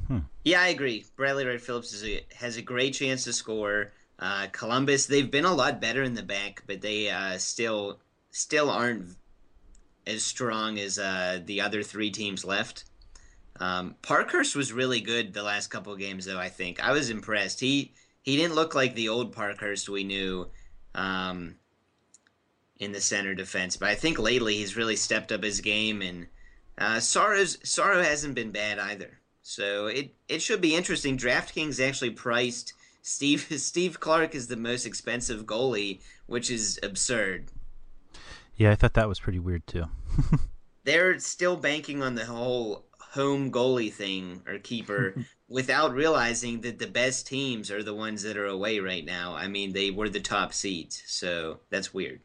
Hmm. 0.07 0.19
Yeah, 0.45 0.63
I 0.63 0.69
agree. 0.69 1.05
Bradley 1.17 1.45
Wright 1.45 1.61
Phillips 1.61 2.03
a, 2.03 2.25
has 2.35 2.57
a 2.57 2.63
great 2.63 2.95
chance 2.95 3.25
to 3.25 3.33
score. 3.33 3.93
Uh, 4.19 4.47
Columbus, 4.53 5.07
they've 5.07 5.31
been 5.31 5.45
a 5.45 5.55
lot 5.55 5.81
better 5.81 6.03
in 6.03 6.15
the 6.15 6.23
back, 6.23 6.63
but 6.67 6.81
they 6.81 7.11
uh, 7.11 7.39
still 7.39 7.99
still 8.31 8.71
aren't 8.71 9.17
as 10.09 10.25
strong 10.25 10.79
as 10.79 10.99
uh, 10.99 11.41
the 11.45 11.61
other 11.61 11.83
three 11.85 12.11
teams 12.11 12.45
left. 12.45 12.85
Um, 13.61 13.97
Parkhurst 14.03 14.57
was 14.57 14.73
really 14.73 15.01
good 15.01 15.33
the 15.35 15.43
last 15.45 15.69
couple 15.69 15.95
games, 15.97 16.25
though. 16.27 16.39
I 16.41 16.49
think 16.49 16.81
I 16.83 16.93
was 16.93 17.11
impressed. 17.11 17.61
He 17.61 17.93
he 18.23 18.37
didn't 18.37 18.57
look 18.57 18.75
like 18.75 18.95
the 18.95 19.09
old 19.11 19.33
Parkhurst 19.33 19.89
we 19.89 20.05
knew 20.05 20.49
um, 20.95 21.57
in 22.79 22.93
the 22.93 23.01
center 23.01 23.35
defense, 23.35 23.77
but 23.77 23.89
I 23.89 23.95
think 23.97 24.19
lately 24.19 24.57
he's 24.57 24.77
really 24.77 24.97
stepped 24.97 25.33
up 25.33 25.43
his 25.45 25.61
game 25.61 26.03
and 26.03 26.29
Uh, 26.79 27.01
Sauro's 27.01 27.59
Sauro 27.65 28.03
hasn't 28.05 28.37
been 28.37 28.53
bad 28.53 28.79
either, 28.79 29.19
so 29.43 29.87
it 29.89 30.15
it 30.29 30.41
should 30.43 30.61
be 30.61 30.77
interesting. 30.77 31.19
DraftKings 31.19 31.81
actually 31.87 32.11
priced 32.13 32.75
Steve 33.03 33.47
Steve 33.59 33.99
Clark 34.01 34.35
is 34.35 34.47
the 34.49 34.57
most 34.57 34.87
expensive 34.87 35.45
goalie, 35.45 36.01
which 36.27 36.51
is 36.51 36.79
absurd. 36.83 37.51
Yeah, 38.57 38.73
I 38.73 38.77
thought 38.77 38.95
that 38.95 39.09
was 39.09 39.21
pretty 39.21 39.39
weird 39.41 39.67
too. 39.67 39.87
They're 40.85 41.19
still 41.19 41.57
banking 41.57 42.03
on 42.03 42.15
the 42.15 42.25
whole 42.25 42.87
home 42.99 43.51
goalie 43.51 43.93
thing 43.93 44.43
or 44.47 44.59
keeper 44.59 45.15
without 45.49 45.95
realizing 45.95 46.61
that 46.61 46.79
the 46.79 46.87
best 46.87 47.27
teams 47.27 47.71
are 47.71 47.83
the 47.83 47.95
ones 47.95 48.23
that 48.23 48.37
are 48.37 48.47
away 48.47 48.79
right 48.79 49.05
now. 49.05 49.35
I 49.35 49.49
mean, 49.49 49.73
they 49.73 49.91
were 49.91 50.09
the 50.09 50.21
top 50.21 50.53
seeds, 50.53 51.03
so 51.07 51.61
that's 51.71 51.95
weird. 51.95 52.21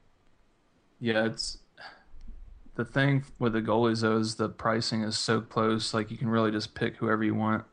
Yeah, 1.00 1.26
it's 1.26 1.58
the 2.76 2.86
thing 2.86 3.24
with 3.40 3.54
the 3.54 3.62
goalies 3.62 4.02
though 4.02 4.18
is 4.18 4.36
the 4.36 4.50
pricing 4.50 5.04
is 5.04 5.18
so 5.18 5.42
close. 5.42 5.94
Like 5.94 6.12
you 6.12 6.18
can 6.18 6.30
really 6.30 6.52
just 6.52 6.76
pick 6.76 6.98
whoever 6.98 7.24
you 7.24 7.36
want 7.36 7.64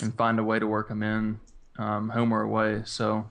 and 0.00 0.14
find 0.14 0.38
a 0.38 0.44
way 0.44 0.58
to 0.58 0.66
work 0.66 0.88
them 0.88 1.02
in, 1.02 1.40
um, 1.78 2.10
home 2.10 2.32
or 2.32 2.42
away. 2.42 2.82
So 2.84 3.30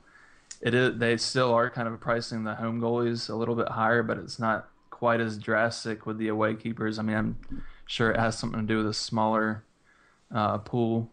it 0.62 0.74
is. 0.74 0.98
They 1.00 1.18
still 1.18 1.54
are 1.54 1.70
kind 1.70 1.88
of 1.88 2.00
pricing 2.00 2.44
the 2.44 2.56
home 2.56 2.80
goalies 2.80 3.30
a 3.30 3.36
little 3.36 3.56
bit 3.56 3.70
higher, 3.70 4.04
but 4.04 4.18
it's 4.18 4.40
not 4.40 4.70
quite 5.02 5.20
as 5.20 5.40
drastic 5.40 6.06
with 6.06 6.20
the 6.20 6.28
away 6.28 6.54
keepers. 6.54 7.00
I 7.00 7.02
mean, 7.02 7.18
I'm 7.18 7.64
sure 7.88 8.12
it 8.12 8.20
has 8.20 8.38
something 8.38 8.60
to 8.60 8.68
do 8.68 8.78
with 8.78 8.86
a 8.86 8.94
smaller 8.94 9.64
uh, 10.32 10.60
pool 10.60 11.10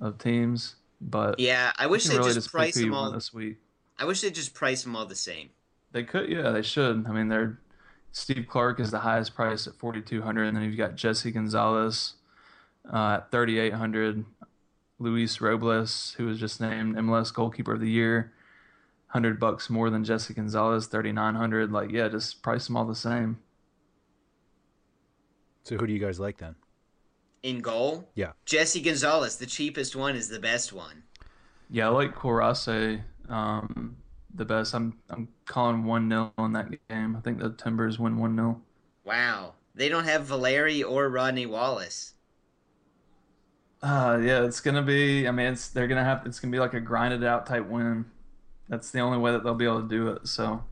of 0.00 0.16
teams, 0.16 0.76
but 0.98 1.38
yeah, 1.38 1.72
I 1.76 1.88
wish 1.88 2.04
they 2.06 2.16
really 2.16 2.32
just 2.32 2.50
price 2.50 2.74
them 2.74 2.94
all 2.94 3.12
this 3.12 3.34
week. 3.34 3.58
I 3.98 4.06
wish 4.06 4.22
they 4.22 4.30
just 4.30 4.54
price 4.54 4.82
them 4.82 4.96
all 4.96 5.04
the 5.04 5.14
same. 5.14 5.50
They 5.92 6.04
could, 6.04 6.30
yeah, 6.30 6.52
they 6.52 6.62
should. 6.62 7.04
I 7.06 7.12
mean, 7.12 7.28
they're 7.28 7.58
Steve 8.12 8.46
Clark 8.48 8.80
is 8.80 8.90
the 8.90 9.00
highest 9.00 9.34
price 9.34 9.66
at 9.66 9.74
forty 9.74 10.00
two 10.00 10.22
hundred, 10.22 10.44
and 10.44 10.56
then 10.56 10.64
you've 10.64 10.78
got 10.78 10.96
Jesse 10.96 11.32
Gonzalez 11.32 12.14
uh, 12.90 13.18
at 13.18 13.30
thirty 13.30 13.58
eight 13.58 13.74
hundred. 13.74 14.24
Luis 14.98 15.38
Robles, 15.38 16.14
who 16.16 16.24
was 16.24 16.40
just 16.40 16.62
named 16.62 16.96
MLS 16.96 17.34
goalkeeper 17.34 17.74
of 17.74 17.80
the 17.80 17.90
year, 17.90 18.32
hundred 19.12 19.38
bucks 19.38 19.68
more 19.68 19.90
than 19.90 20.04
Jesse 20.04 20.32
Gonzalez, 20.34 20.86
thirty 20.86 21.12
nine 21.12 21.34
hundred. 21.34 21.70
Like, 21.70 21.90
yeah, 21.90 22.08
just 22.08 22.42
price 22.42 22.66
them 22.66 22.76
all 22.76 22.86
the 22.86 22.94
same. 22.94 23.38
So 25.64 25.76
who 25.76 25.86
do 25.86 25.92
you 25.92 25.98
guys 25.98 26.18
like 26.18 26.38
then? 26.38 26.54
In 27.42 27.60
goal, 27.60 28.08
yeah, 28.14 28.32
Jesse 28.46 28.80
Gonzalez, 28.80 29.36
the 29.36 29.46
cheapest 29.46 29.94
one, 29.94 30.16
is 30.16 30.28
the 30.28 30.40
best 30.40 30.72
one. 30.72 31.02
Yeah, 31.70 31.86
I 31.86 31.90
like 31.90 32.14
Kwarasey 32.14 33.02
um, 33.28 33.96
the 34.34 34.44
best. 34.44 34.74
I'm 34.74 34.98
I'm 35.10 35.28
calling 35.44 35.84
one 35.84 36.08
0 36.08 36.32
in 36.38 36.52
that 36.52 36.70
game. 36.88 37.16
I 37.16 37.20
think 37.20 37.38
the 37.38 37.50
Timbers 37.50 37.98
win 37.98 38.16
one 38.18 38.36
0 38.36 38.60
Wow, 39.04 39.54
they 39.74 39.88
don't 39.88 40.04
have 40.04 40.24
Valeri 40.24 40.82
or 40.82 41.08
Rodney 41.08 41.46
Wallace. 41.46 42.14
Uh, 43.82 44.20
yeah, 44.22 44.44
it's 44.44 44.60
gonna 44.60 44.82
be. 44.82 45.26
I 45.26 45.32
mean, 45.32 45.52
it's 45.52 45.68
they're 45.68 45.88
gonna 45.88 46.04
have. 46.04 46.24
It's 46.24 46.38
gonna 46.38 46.52
be 46.52 46.60
like 46.60 46.74
a 46.74 46.80
grinded 46.80 47.24
out 47.24 47.46
type 47.46 47.68
win. 47.68 48.04
That's 48.72 48.90
the 48.90 49.00
only 49.00 49.18
way 49.18 49.32
that 49.32 49.44
they'll 49.44 49.52
be 49.52 49.66
able 49.66 49.82
to 49.82 49.86
do 49.88 50.08
it. 50.08 50.26
So, 50.26 50.64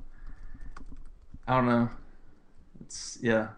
I 1.46 1.54
don't 1.54 1.66
know. 1.66 1.90
It's 2.80 3.18
yeah. 3.20 3.48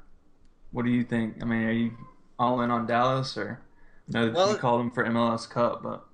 What 0.73 0.85
do 0.85 0.91
you 0.91 1.05
think? 1.05 1.37
I 1.41 1.45
mean, 1.45 1.63
are 1.63 1.71
you 1.71 1.93
all 2.41 2.61
in 2.63 2.73
on 2.73 2.85
Dallas 2.85 3.37
or? 3.37 3.61
No, 4.09 4.33
well, 4.33 4.51
you 4.51 4.57
called 4.57 4.81
them 4.81 4.91
for 4.91 5.05
MLS 5.05 5.49
Cup, 5.49 5.85
but 5.85 6.05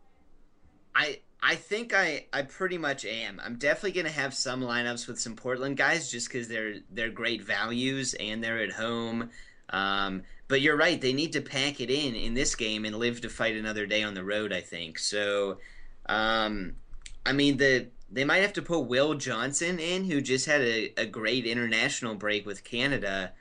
I 0.95 1.21
I 1.43 1.55
think 1.55 1.95
I 1.95 2.27
I 2.31 2.43
pretty 2.43 2.77
much 2.77 3.07
am. 3.07 3.41
I'm 3.43 3.57
definitely 3.57 3.93
gonna 3.93 4.13
have 4.13 4.35
some 4.35 4.61
lineups 4.61 5.09
with 5.09 5.19
some 5.19 5.35
Portland 5.35 5.79
guys 5.79 6.11
just 6.11 6.29
because 6.29 6.49
they're 6.49 6.81
they're 6.91 7.09
great 7.09 7.43
values 7.43 8.13
and 8.13 8.45
they're 8.45 8.61
at 8.61 8.73
home. 8.73 9.31
Um, 9.71 10.23
but 10.49 10.61
you're 10.61 10.77
right; 10.77 11.01
they 11.01 11.15
need 11.15 11.33
to 11.33 11.41
pack 11.41 11.81
it 11.81 11.89
in 11.89 12.15
in 12.15 12.35
this 12.35 12.55
game 12.55 12.85
and 12.85 12.95
live 12.97 13.23
to 13.23 13.31
fight 13.31 13.57
another 13.57 13.87
day 13.87 14.03
on 14.03 14.13
the 14.13 14.23
road. 14.23 14.53
I 14.53 14.61
think 14.61 14.99
so. 14.99 15.61
Um, 16.05 16.77
I 17.25 17.33
mean 17.33 17.57
the 17.57 17.89
they 18.11 18.25
might 18.25 18.39
have 18.39 18.55
to 18.55 18.63
put 18.63 18.81
Will 18.81 19.15
Johnson 19.15 19.79
in, 19.79 20.05
who 20.05 20.21
just 20.21 20.47
had 20.47 20.63
a, 20.63 20.93
a 20.97 21.07
great 21.07 21.47
international 21.47 22.15
break 22.15 22.47
with 22.47 22.65
Canada, 22.65 23.33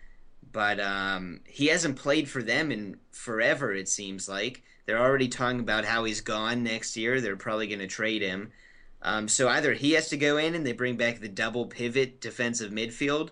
but 0.52 0.80
um, 0.80 1.42
he 1.46 1.68
hasn't 1.68 1.96
played 1.96 2.30
for 2.30 2.44
them 2.44 2.72
in 2.72 2.98
forever. 3.12 3.74
It 3.74 3.88
seems 3.88 4.28
like 4.28 4.64
they're 4.86 5.00
already 5.00 5.28
talking 5.28 5.60
about 5.60 5.86
how 5.86 6.04
he's 6.04 6.22
gone 6.22 6.64
next 6.64 6.98
year. 6.98 7.22
They're 7.22 7.36
probably 7.36 7.68
going 7.68 7.80
to 7.80 7.88
trade 7.88 8.22
him. 8.22 8.52
Um, 9.02 9.28
so 9.28 9.48
either 9.48 9.74
he 9.74 9.92
has 9.92 10.10
to 10.10 10.18
go 10.18 10.38
in 10.38 10.56
and 10.56 10.66
they 10.66 10.74
bring 10.74 10.98
back 10.98 11.20
the 11.20 11.30
double 11.30 11.66
pivot 11.66 12.20
defensive 12.20 12.72
midfield, 12.72 13.30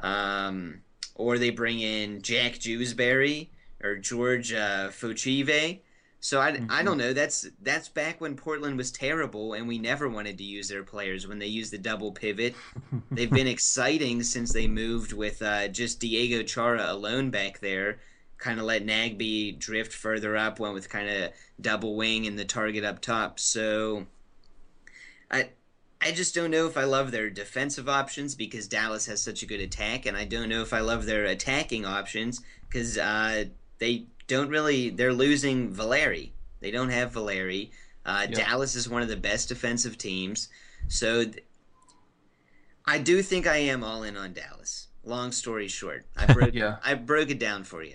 um, 0.00 0.82
or 1.14 1.38
they 1.38 1.50
bring 1.50 1.80
in 1.80 2.22
Jack 2.22 2.54
Jewsbury 2.54 3.50
or 3.82 3.96
George 3.96 4.52
uh, 4.52 4.88
Fochive. 4.88 5.80
So 6.22 6.40
I, 6.40 6.52
mm-hmm. 6.52 6.70
I 6.70 6.84
don't 6.84 6.98
know. 6.98 7.12
That's 7.12 7.48
that's 7.62 7.88
back 7.88 8.20
when 8.20 8.36
Portland 8.36 8.78
was 8.78 8.92
terrible 8.92 9.54
and 9.54 9.66
we 9.66 9.76
never 9.76 10.08
wanted 10.08 10.38
to 10.38 10.44
use 10.44 10.68
their 10.68 10.84
players 10.84 11.26
when 11.26 11.40
they 11.40 11.48
used 11.48 11.72
the 11.72 11.78
double 11.78 12.12
pivot. 12.12 12.54
They've 13.10 13.28
been 13.28 13.46
exciting 13.48 14.22
since 14.22 14.52
they 14.52 14.68
moved 14.68 15.12
with 15.12 15.42
uh, 15.42 15.66
just 15.66 15.98
Diego 15.98 16.44
Chara 16.44 16.92
alone 16.92 17.30
back 17.30 17.58
there. 17.58 17.98
Kind 18.38 18.60
of 18.60 18.66
let 18.66 18.86
Nagbe 18.86 19.58
drift 19.58 19.92
further 19.92 20.36
up, 20.36 20.60
went 20.60 20.74
with 20.74 20.88
kind 20.88 21.08
of 21.08 21.32
double 21.60 21.96
wing 21.96 22.28
and 22.28 22.38
the 22.38 22.44
target 22.44 22.84
up 22.84 23.00
top. 23.00 23.40
So 23.40 24.06
I 25.28 25.50
I 26.00 26.12
just 26.12 26.36
don't 26.36 26.52
know 26.52 26.68
if 26.68 26.76
I 26.76 26.84
love 26.84 27.10
their 27.10 27.30
defensive 27.30 27.88
options 27.88 28.36
because 28.36 28.68
Dallas 28.68 29.06
has 29.06 29.20
such 29.20 29.42
a 29.42 29.46
good 29.46 29.60
attack, 29.60 30.06
and 30.06 30.16
I 30.16 30.24
don't 30.24 30.48
know 30.48 30.62
if 30.62 30.72
I 30.72 30.80
love 30.80 31.04
their 31.04 31.24
attacking 31.24 31.84
options 31.84 32.42
because 32.68 32.96
uh, 32.96 33.46
they 33.78 34.06
don't 34.32 34.48
really. 34.48 34.90
They're 34.90 35.12
losing 35.12 35.70
Valeri. 35.70 36.32
They 36.60 36.70
don't 36.70 36.88
have 36.90 37.12
Valeri. 37.12 37.70
Uh, 38.04 38.26
Dallas 38.26 38.74
is 38.74 38.88
one 38.88 39.02
of 39.02 39.08
the 39.08 39.16
best 39.16 39.48
defensive 39.48 39.96
teams, 39.96 40.48
so 40.88 41.22
th- 41.24 41.44
I 42.84 42.98
do 42.98 43.22
think 43.22 43.46
I 43.46 43.58
am 43.58 43.84
all 43.84 44.02
in 44.02 44.16
on 44.16 44.32
Dallas. 44.32 44.88
Long 45.04 45.30
story 45.30 45.68
short, 45.68 46.04
I 46.16 46.26
broke. 46.32 46.52
yeah. 46.54 46.76
I 46.84 46.94
broke 46.94 47.30
it 47.30 47.38
down 47.38 47.62
for 47.62 47.82
you. 47.84 47.94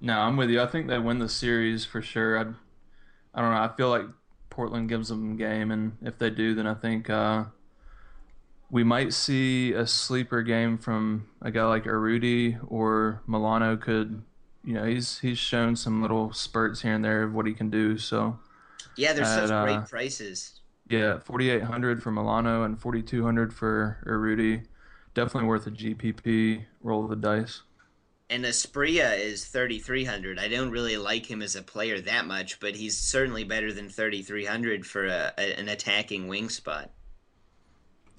No, 0.00 0.18
I'm 0.18 0.36
with 0.36 0.50
you. 0.50 0.60
I 0.62 0.66
think 0.66 0.86
they 0.86 0.98
win 0.98 1.18
the 1.18 1.28
series 1.28 1.84
for 1.84 2.00
sure. 2.02 2.38
I, 2.38 2.42
I 3.34 3.40
don't 3.42 3.50
know. 3.50 3.62
I 3.62 3.70
feel 3.76 3.88
like 3.88 4.06
Portland 4.50 4.88
gives 4.88 5.08
them 5.08 5.32
a 5.32 5.36
game, 5.36 5.70
and 5.72 5.96
if 6.02 6.18
they 6.18 6.30
do, 6.30 6.54
then 6.54 6.66
I 6.68 6.74
think 6.74 7.10
uh, 7.10 7.44
we 8.70 8.84
might 8.84 9.12
see 9.12 9.72
a 9.72 9.86
sleeper 9.88 10.42
game 10.42 10.78
from 10.78 11.28
a 11.40 11.50
guy 11.50 11.64
like 11.64 11.84
Urruti 11.84 12.58
or 12.68 13.22
Melano 13.28 13.80
could 13.80 14.22
you 14.64 14.74
know 14.74 14.84
he's 14.84 15.18
he's 15.18 15.38
shown 15.38 15.76
some 15.76 16.02
little 16.02 16.32
spurts 16.32 16.82
here 16.82 16.94
and 16.94 17.04
there 17.04 17.24
of 17.24 17.34
what 17.34 17.46
he 17.46 17.52
can 17.52 17.70
do. 17.70 17.98
So 17.98 18.38
yeah, 18.96 19.12
there's 19.12 19.28
at, 19.28 19.48
such 19.48 19.64
great 19.64 19.76
uh, 19.76 19.84
prices. 19.86 20.60
Yeah, 20.88 21.18
forty 21.18 21.50
eight 21.50 21.62
hundred 21.62 22.02
for 22.02 22.12
Melano 22.12 22.64
and 22.64 22.78
forty 22.78 23.02
two 23.02 23.24
hundred 23.24 23.52
for 23.52 23.98
Urruti. 24.06 24.64
Definitely 25.14 25.48
worth 25.48 25.66
a 25.66 25.70
GPP 25.70 26.64
roll 26.82 27.04
of 27.04 27.10
the 27.10 27.16
dice. 27.16 27.62
And 28.30 28.44
Asprilla 28.44 29.18
is 29.18 29.44
thirty 29.44 29.78
three 29.78 30.04
hundred. 30.04 30.38
I 30.38 30.48
don't 30.48 30.70
really 30.70 30.96
like 30.96 31.26
him 31.26 31.42
as 31.42 31.56
a 31.56 31.62
player 31.62 32.00
that 32.00 32.26
much, 32.26 32.60
but 32.60 32.74
he's 32.74 32.96
certainly 32.96 33.44
better 33.44 33.72
than 33.72 33.88
thirty 33.88 34.22
three 34.22 34.44
hundred 34.44 34.86
for 34.86 35.06
a, 35.06 35.32
a, 35.38 35.58
an 35.58 35.68
attacking 35.68 36.28
wing 36.28 36.48
spot. 36.48 36.90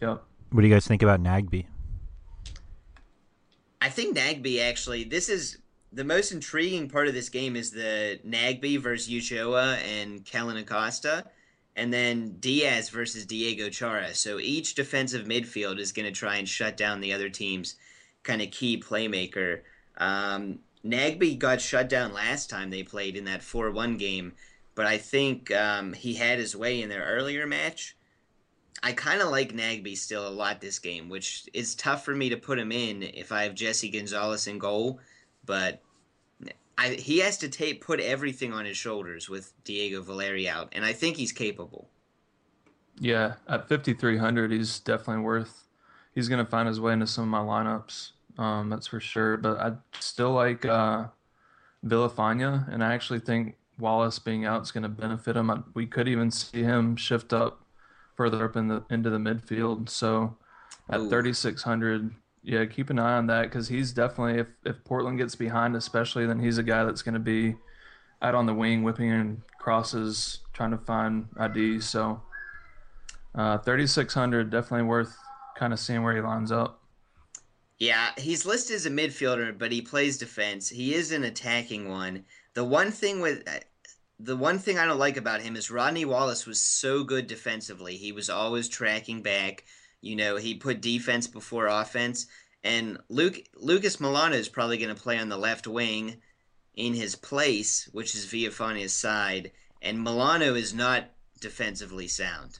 Yep. 0.01 0.23
What 0.51 0.62
do 0.62 0.67
you 0.67 0.73
guys 0.73 0.86
think 0.86 1.01
about 1.01 1.21
Nagbe? 1.21 1.65
I 3.82 3.89
think 3.89 4.15
Nagbe 4.15 4.62
actually. 4.62 5.03
This 5.03 5.29
is 5.29 5.58
the 5.93 6.03
most 6.03 6.32
intriguing 6.32 6.89
part 6.89 7.08
of 7.08 7.13
this 7.13 7.29
game 7.29 7.56
is 7.56 7.71
the 7.71 8.19
Nagbe 8.25 8.79
versus 8.79 9.10
Ulloa 9.10 9.77
and 9.77 10.25
Kellyn 10.25 10.58
Acosta, 10.58 11.25
and 11.75 11.93
then 11.93 12.38
Diaz 12.39 12.89
versus 12.89 13.25
Diego 13.25 13.69
Chara. 13.69 14.13
So 14.15 14.39
each 14.39 14.75
defensive 14.75 15.27
midfield 15.27 15.79
is 15.79 15.91
going 15.91 16.06
to 16.06 16.12
try 16.12 16.38
and 16.38 16.49
shut 16.49 16.77
down 16.77 16.99
the 16.99 17.13
other 17.13 17.29
team's 17.29 17.75
kind 18.23 18.41
of 18.41 18.51
key 18.51 18.82
playmaker. 18.82 19.62
Um, 19.97 20.60
Nagbe 20.84 21.38
got 21.38 21.62
shut 21.62 21.89
down 21.89 22.13
last 22.13 22.49
time 22.49 22.69
they 22.69 22.84
played 22.84 23.15
in 23.15 23.25
that 23.25 23.43
4 23.43 23.71
1 23.71 23.97
game, 23.97 24.34
but 24.75 24.86
I 24.86 24.97
think 24.97 25.51
um, 25.51 25.93
he 25.93 26.15
had 26.15 26.39
his 26.39 26.56
way 26.56 26.82
in 26.82 26.89
their 26.89 27.06
earlier 27.06 27.45
match. 27.45 27.95
I 28.82 28.91
kind 28.91 29.21
of 29.21 29.29
like 29.29 29.53
Nagbe 29.53 29.95
still 29.95 30.27
a 30.27 30.29
lot 30.29 30.60
this 30.60 30.79
game, 30.79 31.08
which 31.08 31.47
is 31.53 31.75
tough 31.75 32.03
for 32.03 32.13
me 32.13 32.29
to 32.29 32.38
put 32.38 32.60
him 32.60 32.71
in 32.71 33.03
if 33.03 33.32
I 33.32 33.43
have 33.43 33.56
Jesse 33.56 33.89
Gonzalez 33.89 34.47
in 34.47 34.58
goal 34.58 34.99
but 35.45 35.82
I, 36.77 36.89
he 36.89 37.19
has 37.19 37.38
to 37.39 37.49
take 37.49 37.82
put 37.82 37.99
everything 37.99 38.53
on 38.53 38.65
his 38.65 38.77
shoulders 38.77 39.29
with 39.29 39.53
Diego 39.63 40.01
Valeri 40.01 40.49
out, 40.49 40.69
and 40.73 40.84
I 40.84 40.93
think 40.93 41.17
he's 41.17 41.32
capable. 41.32 41.89
Yeah, 42.99 43.34
at 43.47 43.67
5300, 43.67 44.51
he's 44.51 44.79
definitely 44.79 45.23
worth. 45.23 45.67
He's 46.13 46.29
going 46.29 46.43
to 46.43 46.49
find 46.49 46.67
his 46.67 46.79
way 46.79 46.93
into 46.93 47.08
some 47.08 47.23
of 47.23 47.29
my 47.29 47.39
lineups. 47.39 48.12
Um, 48.38 48.69
that's 48.69 48.88
for 48.88 48.99
sure. 48.99 49.38
But 49.38 49.58
I 49.60 49.73
still 49.99 50.32
like 50.32 50.65
uh, 50.65 51.06
Villafaña, 51.86 52.71
and 52.71 52.84
I 52.84 52.93
actually 52.93 53.19
think 53.19 53.56
Wallace 53.79 54.19
being 54.19 54.45
out 54.45 54.62
is 54.62 54.71
going 54.71 54.84
to 54.84 54.89
benefit 54.89 55.36
him. 55.36 55.49
I, 55.49 55.60
we 55.73 55.86
could 55.86 56.08
even 56.08 56.32
see 56.32 56.63
him 56.63 56.95
shift 56.95 57.34
up 57.34 57.65
further 58.15 58.45
up 58.45 58.56
in 58.56 58.67
the 58.67 58.84
into 58.89 59.10
the 59.10 59.17
midfield. 59.17 59.89
So 59.89 60.38
at 60.89 61.01
3600, 61.10 62.12
yeah, 62.43 62.65
keep 62.65 62.89
an 62.89 62.99
eye 62.99 63.17
on 63.17 63.27
that 63.27 63.43
because 63.43 63.69
he's 63.69 63.91
definitely 63.91 64.41
if 64.41 64.47
if 64.65 64.84
Portland 64.84 65.17
gets 65.17 65.36
behind, 65.36 65.75
especially, 65.75 66.25
then 66.25 66.39
he's 66.39 66.58
a 66.58 66.63
guy 66.63 66.84
that's 66.84 67.01
going 67.01 67.13
to 67.13 67.19
be 67.19 67.56
out 68.21 68.36
on 68.36 68.45
the 68.45 68.53
wing, 68.53 68.84
whipping 68.84 69.10
in 69.10 69.41
crosses, 69.60 70.39
trying 70.53 70.71
to 70.71 70.77
find 70.77 71.27
ID. 71.38 71.79
So, 71.79 72.21
uh, 73.36 73.58
3600 73.60 74.49
definitely 74.49 74.88
worth 74.88 75.15
kind 75.56 75.73
of 75.73 75.79
seeing 75.79 76.03
where 76.03 76.15
he 76.15 76.21
lines 76.21 76.51
up. 76.51 76.82
Yeah, 77.79 78.12
he's 78.17 78.45
listed 78.45 78.75
as 78.75 78.86
a 78.86 78.89
midfielder, 78.89 79.58
but 79.58 79.71
he 79.71 79.82
plays 79.82 80.17
defense. 80.17 80.69
He 80.69 80.93
is 80.93 81.12
an 81.12 81.23
attacking 81.23 81.89
one. 81.89 82.25
The 82.53 82.63
one 82.63 82.91
thing 82.91 83.19
with 83.19 83.43
the 84.19 84.38
one 84.38 84.60
thing 84.60 84.77
I 84.77 84.86
don't 84.86 84.99
like 84.99 85.17
about 85.17 85.41
him 85.41 85.56
is 85.56 85.71
Rodney 85.71 86.06
Wallace 86.06 86.45
was 86.45 86.62
so 86.62 87.03
good 87.03 87.27
defensively. 87.27 87.97
He 87.97 88.12
was 88.12 88.29
always 88.29 88.69
tracking 88.69 89.21
back. 89.21 89.65
You 90.03 90.17
know, 90.17 90.35
he 90.35 90.55
put 90.55 90.81
defense 90.81 91.27
before 91.27 91.67
offense. 91.67 92.27
And 92.61 92.97
Luke 93.07 93.39
Lucas 93.55 93.97
Melano 93.97 94.33
is 94.33 94.49
probably 94.49 94.77
going 94.77 94.93
to 94.93 95.01
play 95.01 95.17
on 95.17 95.29
the 95.29 95.37
left 95.37 95.65
wing 95.65 96.17
in 96.75 96.93
his 96.93 97.15
place, 97.15 97.87
which 97.93 98.13
is 98.13 98.25
Villafaña's 98.25 98.93
side. 98.93 99.53
And 99.81 100.05
Melano 100.05 100.57
is 100.57 100.73
not 100.73 101.05
defensively 101.39 102.09
sound. 102.09 102.59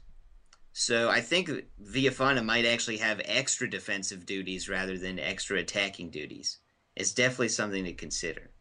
So 0.71 1.10
I 1.10 1.19
think 1.19 1.51
Villafaña 1.84 2.45
might 2.45 2.65
actually 2.65 2.97
have 2.97 3.21
extra 3.25 3.69
defensive 3.69 4.25
duties 4.25 4.69
rather 4.69 4.97
than 4.97 5.19
extra 5.19 5.60
attacking 5.60 6.12
duties. 6.12 6.60
It's 6.95 7.13
definitely 7.13 7.49
something 7.49 7.84
to 7.84 7.93
consider. 7.93 8.51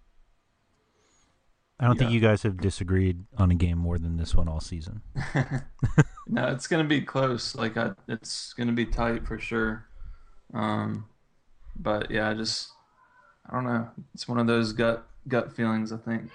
I 1.83 1.87
don't 1.87 1.97
Yeah. 1.97 1.99
think 2.03 2.12
you 2.12 2.21
guys 2.21 2.45
have 2.45 2.59
disagreed 2.59 3.25
on 3.37 3.51
a 3.51 3.57
game 3.57 3.77
more 3.77 3.99
than 3.99 4.16
this 4.16 4.37
one 4.37 4.49
all 4.49 4.61
season. 4.61 5.03
no, 6.29 6.47
it's 6.47 6.68
gonna 6.68 6.85
be 6.85 7.01
close. 7.01 7.57
Like 7.57 7.77
I, 7.77 7.90
it's 8.07 8.53
gonna 8.53 8.71
be 8.73 8.87
tight 8.87 9.27
for 9.27 9.37
sure. 9.38 9.85
Um, 10.55 11.07
but 11.75 12.09
yeah, 12.11 12.31
I 12.31 12.35
just 12.35 12.71
I 13.51 13.53
don't 13.55 13.64
know. 13.64 13.88
It's 14.14 14.29
one 14.29 14.38
of 14.38 14.47
those 14.47 14.73
gut 14.73 15.05
gut 15.27 15.57
feelings. 15.57 15.92
I 15.92 15.97
think. 15.97 16.31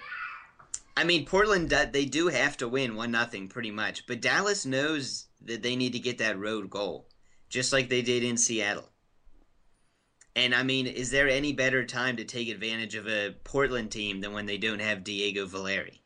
I 0.98 1.04
mean, 1.04 1.24
Portland 1.24 1.70
they 1.70 2.04
do 2.04 2.28
have 2.28 2.58
to 2.58 2.68
win 2.68 2.94
one 2.94 3.10
nothing 3.10 3.48
pretty 3.48 3.70
much, 3.70 4.06
but 4.06 4.20
Dallas 4.20 4.66
knows 4.66 5.28
that 5.40 5.62
they 5.62 5.76
need 5.76 5.94
to 5.94 5.98
get 5.98 6.18
that 6.18 6.38
road 6.38 6.68
goal, 6.68 7.06
just 7.48 7.72
like 7.72 7.88
they 7.88 8.02
did 8.02 8.22
in 8.22 8.36
Seattle. 8.36 8.90
And 10.38 10.54
I 10.54 10.62
mean, 10.62 10.86
is 10.86 11.10
there 11.10 11.28
any 11.28 11.52
better 11.52 11.84
time 11.84 12.16
to 12.16 12.24
take 12.24 12.48
advantage 12.48 12.94
of 12.94 13.08
a 13.08 13.34
Portland 13.42 13.90
team 13.90 14.20
than 14.20 14.32
when 14.32 14.46
they 14.46 14.56
don't 14.56 14.78
have 14.78 15.02
Diego 15.02 15.46
Valeri? 15.46 16.00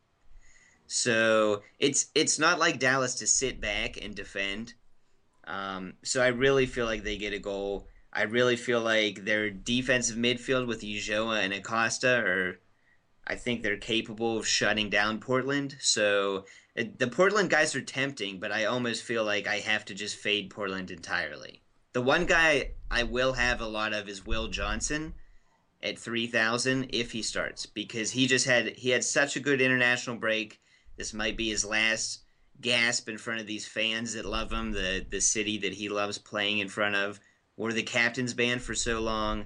So 0.87 1.63
it's 1.79 2.07
it's 2.15 2.39
not 2.39 2.59
like 2.59 2.79
Dallas 2.79 3.17
to 3.17 3.27
sit 3.27 3.61
back 3.61 4.03
and 4.03 4.15
defend. 4.15 4.73
Um, 5.45 5.95
so 6.03 6.23
I 6.23 6.29
really 6.29 6.65
feel 6.65 6.87
like 6.87 7.05
they 7.05 7.19
get 7.19 7.35
a 7.35 7.39
goal. 7.39 7.89
I 8.11 8.23
really 8.23 8.57
feel 8.57 8.81
like 8.81 9.27
their 9.27 9.51
defensive 9.51 10.17
midfield 10.17 10.67
with 10.67 10.81
Ulloa 10.81 11.45
and 11.45 11.53
Acosta 11.53 12.25
are 12.25 12.59
I 13.27 13.35
think 13.35 13.63
they're 13.63 13.77
capable 13.77 14.39
of 14.39 14.47
shutting 14.49 14.89
down 14.89 15.21
Portland. 15.21 15.77
So 15.79 16.47
it, 16.75 16.99
the 16.99 17.09
Portland 17.09 17.51
guys 17.51 17.77
are 17.77 17.83
tempting, 17.83 18.41
but 18.41 18.51
I 18.51 18.65
almost 18.65 19.03
feel 19.03 19.25
like 19.25 19.47
I 19.47 19.57
have 19.57 19.85
to 19.87 19.95
just 19.95 20.17
fade 20.17 20.49
Portland 20.49 20.91
entirely. 20.91 21.62
The 21.93 22.03
one 22.03 22.25
guy 22.25 22.71
I 22.91 23.03
will 23.03 23.35
have 23.35 23.61
a 23.61 23.67
lot 23.67 23.93
of 23.93 24.09
is 24.09 24.25
Will 24.25 24.49
Johnson 24.49 25.15
at 25.83 25.99
3000 25.99 26.89
if 26.91 27.13
he 27.13 27.23
starts 27.23 27.67
because 27.67 28.11
he 28.11 28.27
just 28.27 28.47
had 28.47 28.69
he 28.77 28.91
had 28.91 29.05
such 29.05 29.37
a 29.37 29.41
good 29.41 29.61
international 29.61 30.17
break. 30.17 30.61
This 30.97 31.13
might 31.13 31.37
be 31.37 31.51
his 31.51 31.65
last 31.65 32.23
gasp 32.61 33.09
in 33.09 33.19
front 33.19 33.41
of 33.41 33.47
these 33.47 33.67
fans 33.67 34.15
that 34.15 34.25
love 34.25 34.51
him, 34.51 34.73
the 34.73 35.05
the 35.11 35.21
city 35.21 35.59
that 35.59 35.75
he 35.75 35.91
loves 35.91 36.17
playing 36.17 36.61
in 36.61 36.69
front 36.69 36.95
of. 36.95 37.21
Or 37.59 37.73
the 37.73 37.83
captain's 37.83 38.33
band 38.33 38.63
for 38.63 38.75
so 38.75 39.01
long. 39.01 39.45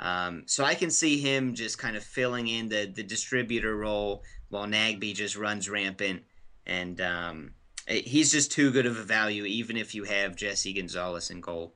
Um, 0.00 0.42
so 0.46 0.64
I 0.64 0.74
can 0.74 0.90
see 0.90 1.20
him 1.20 1.54
just 1.54 1.78
kind 1.78 1.96
of 1.96 2.02
filling 2.02 2.48
in 2.48 2.68
the, 2.68 2.90
the 2.92 3.04
distributor 3.04 3.76
role 3.76 4.24
while 4.48 4.66
Nagbe 4.66 5.14
just 5.14 5.36
runs 5.36 5.70
rampant. 5.70 6.24
And 6.66 7.00
um, 7.00 7.54
he's 7.86 8.32
just 8.32 8.50
too 8.50 8.72
good 8.72 8.86
of 8.86 8.98
a 8.98 9.04
value, 9.04 9.44
even 9.44 9.76
if 9.76 9.94
you 9.94 10.02
have 10.02 10.34
Jesse 10.34 10.72
Gonzalez 10.72 11.30
in 11.30 11.40
goal. 11.40 11.74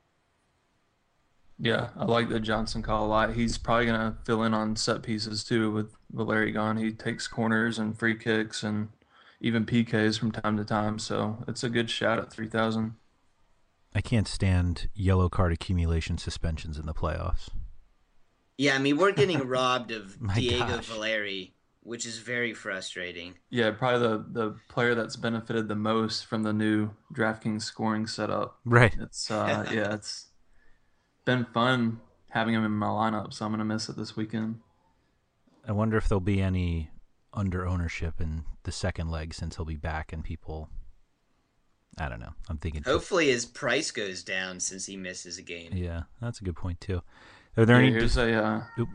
Yeah, 1.59 1.89
I 1.97 2.05
like 2.05 2.29
the 2.29 2.39
Johnson 2.39 2.83
call 2.83 3.07
a 3.07 3.09
lot. 3.09 3.35
He's 3.35 3.59
probably 3.59 3.87
gonna 3.87 4.17
fill 4.25 4.45
in 4.45 4.55
on 4.55 4.77
set 4.77 5.03
pieces 5.03 5.43
too 5.43 5.73
with 5.73 5.93
Valeri 6.13 6.53
gone. 6.53 6.77
He 6.77 6.93
takes 6.93 7.27
corners 7.27 7.79
and 7.79 7.99
free 7.99 8.17
kicks 8.17 8.63
and 8.63 8.89
even 9.41 9.67
PKs 9.67 10.19
from 10.19 10.31
time 10.31 10.57
to 10.57 10.65
time. 10.65 10.99
So 10.99 11.45
it's 11.49 11.65
a 11.65 11.69
good 11.69 11.91
shot 11.91 12.19
at 12.19 12.33
three 12.33 12.49
thousand. 12.49 12.95
I 13.95 14.01
can't 14.01 14.29
stand 14.29 14.89
yellow 14.95 15.29
card 15.29 15.53
accumulation 15.53 16.19
suspensions 16.19 16.79
in 16.79 16.87
the 16.87 16.95
playoffs. 16.95 17.49
Yeah, 18.57 18.75
I 18.75 18.79
mean, 18.79 18.97
we're 18.97 19.13
getting 19.13 19.39
robbed 19.49 19.91
of 19.91 20.17
Diego 20.35 20.67
gosh. 20.67 20.87
Valeri, 20.87 21.55
which 21.83 22.07
is 22.07 22.19
very 22.19 22.55
frustrating. 22.55 23.35
Yeah, 23.51 23.73
probably 23.73 24.01
the 24.01 24.25
the 24.31 24.57
player 24.69 24.95
that's 24.95 25.17
benefited 25.17 25.67
the 25.67 25.75
most 25.75 26.27
from 26.27 26.45
the 26.45 26.53
new 26.53 26.91
DraftKings 27.13 27.63
scoring 27.63 28.07
setup. 28.07 28.59
Right. 28.65 28.95
It's 29.01 29.29
uh 29.29 29.67
yeah, 29.73 29.95
it's 29.95 30.28
been 31.29 31.45
fun 31.53 32.01
having 32.31 32.55
him 32.55 32.65
in 32.65 32.71
my 32.73 32.87
lineup, 32.87 33.35
so 33.35 33.45
I'm 33.45 33.53
gonna 33.53 33.63
miss 33.67 33.91
it 33.91 33.97
this 33.97 34.17
weekend. 34.17 34.61
I 35.67 35.73
wonder 35.73 35.99
if 35.99 36.09
there'll 36.09 36.21
be 36.21 36.41
any 36.41 36.89
under 37.35 37.67
ownership 37.67 38.19
in 38.19 38.45
the 38.63 38.73
second 38.73 39.11
leg 39.11 39.35
since 39.35 39.57
he'll 39.57 39.67
be 39.67 39.77
back 39.77 40.11
and 40.11 40.25
people. 40.25 40.71
I 41.99 42.09
don't 42.09 42.21
know. 42.21 42.33
I'm 42.49 42.57
thinking. 42.57 42.83
Hopefully, 42.83 43.29
his 43.29 43.45
price 43.45 43.91
goes 43.91 44.23
down 44.23 44.61
since 44.61 44.87
he 44.87 44.97
misses 44.97 45.37
a 45.37 45.43
game. 45.43 45.73
Yeah, 45.75 46.05
that's 46.23 46.41
a 46.41 46.45
good 46.45 46.57
point 46.57 46.81
too. 46.81 47.03
Are 47.59 47.67
there 47.67 47.77
Yeah, 47.79 47.89
any? 47.89 47.93
here's 47.93 48.17
a 48.17 48.33
uh, 48.43 48.63
Oop. 48.79 48.89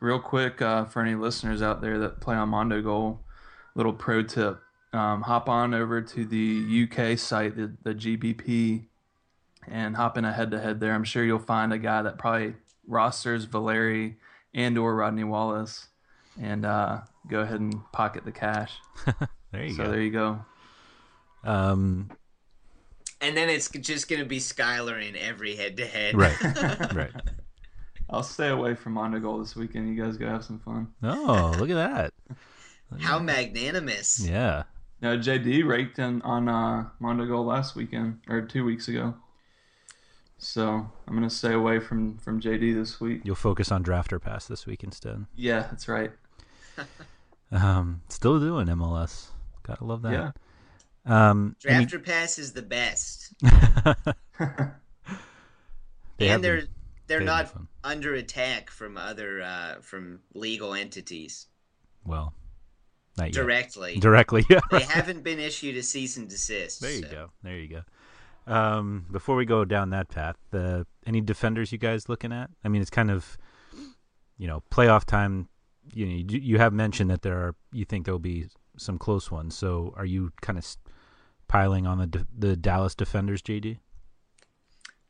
real 0.00 0.20
quick 0.20 0.60
uh, 0.60 0.84
for 0.84 1.00
any 1.00 1.14
listeners 1.14 1.62
out 1.62 1.80
there 1.80 1.98
that 2.00 2.20
play 2.20 2.34
on 2.36 2.50
Mondo 2.50 2.82
Goal. 2.82 3.20
Little 3.74 3.94
pro 3.94 4.22
tip: 4.22 4.60
um, 4.92 5.22
hop 5.22 5.48
on 5.48 5.72
over 5.72 6.02
to 6.02 6.24
the 6.26 6.86
UK 6.86 7.18
site, 7.18 7.56
the, 7.56 7.74
the 7.82 7.94
GBP, 7.94 8.88
and 9.70 9.96
hop 9.96 10.16
in 10.18 10.24
a 10.24 10.32
head-to-head 10.32 10.80
there. 10.80 10.94
I'm 10.94 11.04
sure 11.04 11.24
you'll 11.24 11.38
find 11.38 11.72
a 11.72 11.78
guy 11.78 12.02
that 12.02 12.18
probably 12.18 12.54
rosters 12.86 13.44
Valeri 13.44 14.16
and 14.52 14.76
or 14.78 14.94
Rodney 14.94 15.24
Wallace, 15.24 15.88
and 16.40 16.64
uh, 16.64 17.00
go 17.28 17.40
ahead 17.40 17.60
and 17.60 17.74
pocket 17.92 18.24
the 18.24 18.32
cash. 18.32 18.72
there 19.52 19.64
you 19.64 19.74
so 19.74 19.84
go. 19.84 19.90
there 19.90 20.00
you 20.02 20.10
go. 20.10 20.44
Um, 21.44 22.10
And 23.20 23.36
then 23.36 23.48
it's 23.48 23.68
just 23.70 24.08
going 24.08 24.20
to 24.20 24.28
be 24.28 24.38
Skylar 24.38 25.06
in 25.06 25.16
every 25.16 25.56
head 25.56 25.76
to 25.78 25.86
head. 25.86 26.14
right, 26.16 26.40
right. 26.94 27.10
I'll 28.10 28.22
stay 28.22 28.48
away 28.48 28.74
from 28.74 28.92
Mondo 28.92 29.18
Goal 29.18 29.38
this 29.38 29.56
weekend. 29.56 29.94
You 29.94 30.02
guys 30.02 30.16
go 30.16 30.28
have 30.28 30.44
some 30.44 30.58
fun. 30.60 30.88
Oh, 31.02 31.54
look 31.58 31.70
at 31.70 31.74
that. 31.74 32.12
How 33.00 33.18
magnanimous. 33.18 34.20
Yeah. 34.24 34.64
No, 35.00 35.18
JD 35.18 35.66
raked 35.66 35.98
in 35.98 36.22
on 36.22 36.48
uh, 36.48 36.88
Mondo 37.00 37.26
Goal 37.26 37.44
last 37.44 37.74
weekend 37.74 38.20
or 38.28 38.42
two 38.42 38.64
weeks 38.64 38.88
ago. 38.88 39.14
So 40.44 40.90
I'm 41.08 41.14
gonna 41.14 41.30
stay 41.30 41.52
away 41.54 41.78
from 41.80 42.18
from 42.18 42.40
JD 42.40 42.74
this 42.74 43.00
week. 43.00 43.22
You'll 43.24 43.34
focus 43.34 43.72
on 43.72 43.82
drafter 43.82 44.20
pass 44.20 44.46
this 44.46 44.66
week 44.66 44.84
instead. 44.84 45.24
Yeah, 45.34 45.60
that's 45.60 45.88
right. 45.88 46.12
Um, 47.52 48.02
still 48.08 48.40
doing 48.40 48.66
MLS. 48.66 49.28
Gotta 49.62 49.84
love 49.84 50.02
that. 50.02 50.12
Yeah. 50.12 51.30
Um, 51.30 51.54
any- 51.64 51.86
Drafter 51.86 52.04
Pass 52.04 52.36
is 52.38 52.52
the 52.52 52.62
best. 52.62 53.32
They 56.16 56.28
and 56.28 56.42
they're 56.42 56.62
been- 56.62 56.68
they're 57.06 57.18
they've 57.18 57.26
not 57.26 57.52
under 57.84 58.14
attack 58.14 58.70
from 58.70 58.96
other 58.96 59.42
uh, 59.42 59.74
from 59.82 60.20
legal 60.34 60.74
entities 60.74 61.46
well, 62.04 62.34
not 63.16 63.26
yet. 63.26 63.34
directly. 63.34 63.98
Directly, 63.98 64.44
yeah. 64.48 64.60
they 64.70 64.80
haven't 64.80 65.22
been 65.22 65.38
issued 65.38 65.76
a 65.76 65.82
cease 65.82 66.16
and 66.16 66.28
desist. 66.28 66.80
There 66.80 66.92
you 66.92 67.02
so. 67.02 67.10
go. 67.10 67.30
There 67.42 67.58
you 67.58 67.68
go. 67.68 67.82
Um, 68.46 69.06
before 69.10 69.36
we 69.36 69.46
go 69.46 69.64
down 69.64 69.90
that 69.90 70.08
path, 70.08 70.36
the 70.50 70.86
any 71.06 71.20
defenders 71.20 71.72
you 71.72 71.78
guys 71.78 72.08
looking 72.08 72.32
at? 72.32 72.50
I 72.64 72.68
mean, 72.68 72.82
it's 72.82 72.90
kind 72.90 73.10
of, 73.10 73.38
you 74.36 74.46
know, 74.46 74.62
playoff 74.70 75.04
time. 75.04 75.48
You 75.92 76.06
know, 76.06 76.12
you, 76.12 76.38
you 76.38 76.58
have 76.58 76.72
mentioned 76.72 77.10
that 77.10 77.22
there 77.22 77.36
are. 77.36 77.54
You 77.72 77.84
think 77.84 78.04
there'll 78.04 78.18
be 78.18 78.46
some 78.76 78.98
close 78.98 79.30
ones. 79.30 79.56
So, 79.56 79.94
are 79.96 80.04
you 80.04 80.32
kind 80.42 80.58
of 80.58 80.66
piling 81.48 81.86
on 81.86 81.98
the 81.98 82.26
the 82.36 82.56
Dallas 82.56 82.94
defenders, 82.94 83.42
JD? 83.42 83.78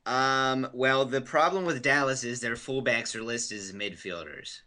Um, 0.06 0.68
well, 0.72 1.04
the 1.04 1.20
problem 1.20 1.64
with 1.64 1.82
Dallas 1.82 2.24
is 2.24 2.40
their 2.40 2.56
fullbacks 2.56 3.14
are 3.14 3.22
listed 3.22 3.58
as 3.58 3.72
midfielders. 3.72 4.60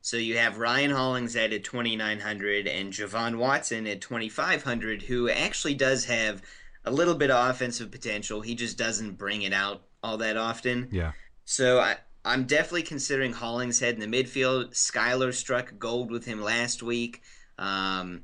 So 0.00 0.16
you 0.16 0.38
have 0.38 0.58
Ryan 0.58 0.90
Hollingshead 0.90 1.52
at 1.52 1.64
2,900 1.64 2.66
and 2.66 2.92
Je-Vaughn 2.92 3.36
Watson 3.36 3.86
at 3.86 4.00
2,500, 4.00 5.02
who 5.02 5.28
actually 5.28 5.74
does 5.74 6.06
have 6.06 6.40
a 6.88 6.90
little 6.90 7.14
bit 7.14 7.30
of 7.30 7.50
offensive 7.50 7.90
potential. 7.90 8.40
He 8.40 8.54
just 8.54 8.76
doesn't 8.78 9.12
bring 9.12 9.42
it 9.42 9.52
out 9.52 9.82
all 10.02 10.16
that 10.18 10.36
often. 10.36 10.88
Yeah. 10.90 11.12
So 11.44 11.78
I, 11.80 11.96
I'm 12.24 12.44
definitely 12.44 12.82
considering 12.82 13.32
Hollingshead 13.32 13.94
in 13.94 14.10
the 14.10 14.22
midfield. 14.22 14.70
Skylar 14.72 15.32
struck 15.32 15.78
gold 15.78 16.10
with 16.10 16.24
him 16.24 16.40
last 16.42 16.82
week. 16.82 17.22
Um, 17.58 18.22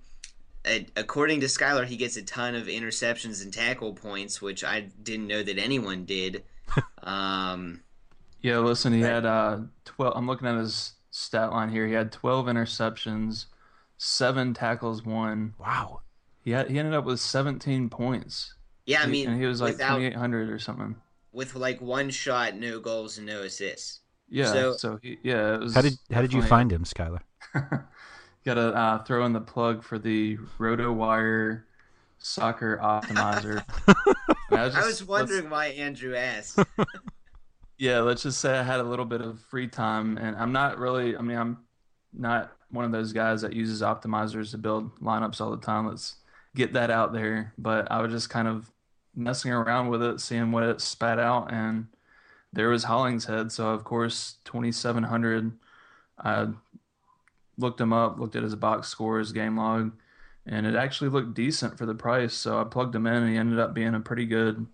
a- 0.67 0.87
according 0.97 1.41
to 1.41 1.47
Skylar, 1.47 1.85
he 1.87 1.97
gets 1.97 2.17
a 2.17 2.23
ton 2.23 2.55
of 2.55 2.67
interceptions 2.67 3.43
and 3.43 3.53
tackle 3.53 3.93
points, 3.95 4.41
which 4.43 4.65
I 4.65 4.89
didn't 5.03 5.27
know 5.27 5.43
that 5.43 5.59
anyone 5.59 6.05
did. 6.05 6.45
um, 7.03 7.83
Yeah, 8.43 8.59
listen, 8.59 8.93
he 8.93 9.01
had 9.01 9.25
uh, 9.25 9.59
12. 9.85 10.15
I'm 10.17 10.27
looking 10.27 10.49
at 10.49 10.57
his 10.59 10.93
stat 11.11 11.51
line 11.53 11.71
here. 11.71 11.87
He 11.87 11.93
had 11.95 12.13
12 12.13 12.47
interceptions, 12.47 13.47
seven 13.99 14.55
tackles, 14.55 15.05
one. 15.05 15.55
Wow. 15.59 16.01
He 16.45 16.51
had, 16.51 16.71
he 16.71 16.79
ended 16.79 16.95
up 16.95 17.05
with 17.05 17.21
17 17.21 17.89
points. 17.89 18.55
Yeah, 18.87 19.01
I 19.03 19.07
He- 19.07 19.11
mean, 19.13 19.29
and 19.31 19.41
he 19.41 19.47
was 19.47 19.61
like 19.61 19.73
without- 19.75 19.97
2,800 19.97 20.51
or 20.51 20.59
something. 20.59 20.97
with 21.33 21.55
like 21.57 21.81
one 21.81 22.11
shot, 22.11 22.55
no 22.55 22.79
goals, 22.81 23.17
and 23.19 23.27
no 23.27 23.43
assists. 23.43 24.01
Yeah. 24.29 24.53
So, 24.53 24.73
So, 24.77 24.99
he, 25.03 25.19
yeah, 25.23 25.55
it 25.55 25.61
was. 25.61 25.75
How 25.75 25.81
did 25.83 25.95
how 26.13 26.21
did 26.23 26.33
you 26.33 26.43
find 26.43 26.71
him, 26.73 26.85
Skylar? 26.85 27.21
Got 28.45 28.55
to 28.55 28.75
uh, 28.75 29.03
throw 29.05 29.25
in 29.25 29.33
the 29.33 29.41
plug 29.41 29.83
for 29.83 29.99
the 29.99 30.37
RotoWire 30.59 31.63
Soccer 32.19 32.79
Optimizer. 32.83 33.65
I, 34.51 34.65
I 34.65 34.69
just- 34.69 34.87
was 34.87 35.05
wondering 35.05 35.49
why 35.51 35.67
Andrew 35.69 36.15
asked. 36.15 36.59
Yeah, 37.77 38.01
let's 38.01 38.23
just 38.23 38.41
say 38.41 38.57
I 38.57 38.63
had 38.63 38.79
a 38.79 38.85
little 38.85 39.05
bit 39.05 39.21
of 39.21 39.41
free 39.41 39.67
time, 39.67 40.17
and 40.17 40.37
I'm 40.37 40.53
not 40.53 40.79
really. 40.79 41.17
I 41.17 41.21
mean, 41.23 41.37
I'm 41.37 41.59
not 42.13 42.53
one 42.71 42.85
of 42.85 42.93
those 42.93 43.13
guys 43.13 43.43
that 43.43 43.53
uses 43.53 43.83
optimizers 43.83 44.53
to 44.53 44.59
build 44.59 44.97
lineups 45.01 45.41
all 45.41 45.51
the 45.51 45.57
time. 45.59 45.89
Let's 45.89 46.15
get 46.55 46.73
that 46.75 46.91
out 46.91 47.13
there. 47.13 47.53
But 47.59 47.91
I 47.91 48.01
was 48.03 48.13
just 48.13 48.31
kind 48.31 48.49
of 48.49 48.71
messing 49.15 49.53
around 49.53 49.89
with 49.89 50.03
it, 50.03 50.21
seeing 50.21 50.53
what 50.53 50.65
it 50.65 50.81
spat 50.81 51.19
out, 51.19 51.53
and 51.53 51.87
there 52.53 52.69
was 52.69 52.85
Hollingshead. 52.85 53.53
So 53.53 53.69
of 53.69 53.85
course, 53.85 54.37
2,700. 54.45 55.53
I 56.19 56.49
looked 57.59 57.81
him 57.81 57.93
up, 57.93 58.19
looked 58.19 58.37
at 58.37 58.43
his 58.43 58.55
box 58.55 58.89
score, 58.89 59.19
his 59.19 59.33
game 59.33 59.57
log, 59.57 59.93
and 60.47 60.67
it 60.67 60.75
actually 60.75 61.11
looked 61.11 61.35
decent 61.35 61.79
for 61.79 61.87
the 61.87 61.95
price. 61.95 62.35
So 62.35 62.61
I 62.61 62.65
plugged 62.65 62.95
him 62.95 63.07
in, 63.07 63.23
and 63.23 63.31
he 63.31 63.37
ended 63.37 63.59
up 63.59 63.75
being 63.75 63.95
a 63.95 64.01
pretty 64.01 64.27
good 64.27 64.67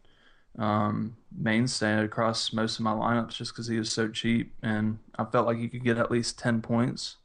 um, 0.59 1.17
mainstay 1.37 2.03
across 2.05 2.53
most 2.53 2.79
of 2.79 2.85
my 2.85 2.93
lineups 2.93 3.35
just 3.35 3.53
because 3.53 3.69
he 3.69 3.79
was 3.79 3.93
so 3.93 4.09
cheap, 4.09 4.55
and 4.63 4.99
I 5.19 5.25
felt 5.25 5.47
like 5.47 5.59
he 5.59 5.69
could 5.69 5.85
get 5.85 5.99
at 5.99 6.11
least 6.11 6.39
ten 6.39 6.61
points. 6.61 7.17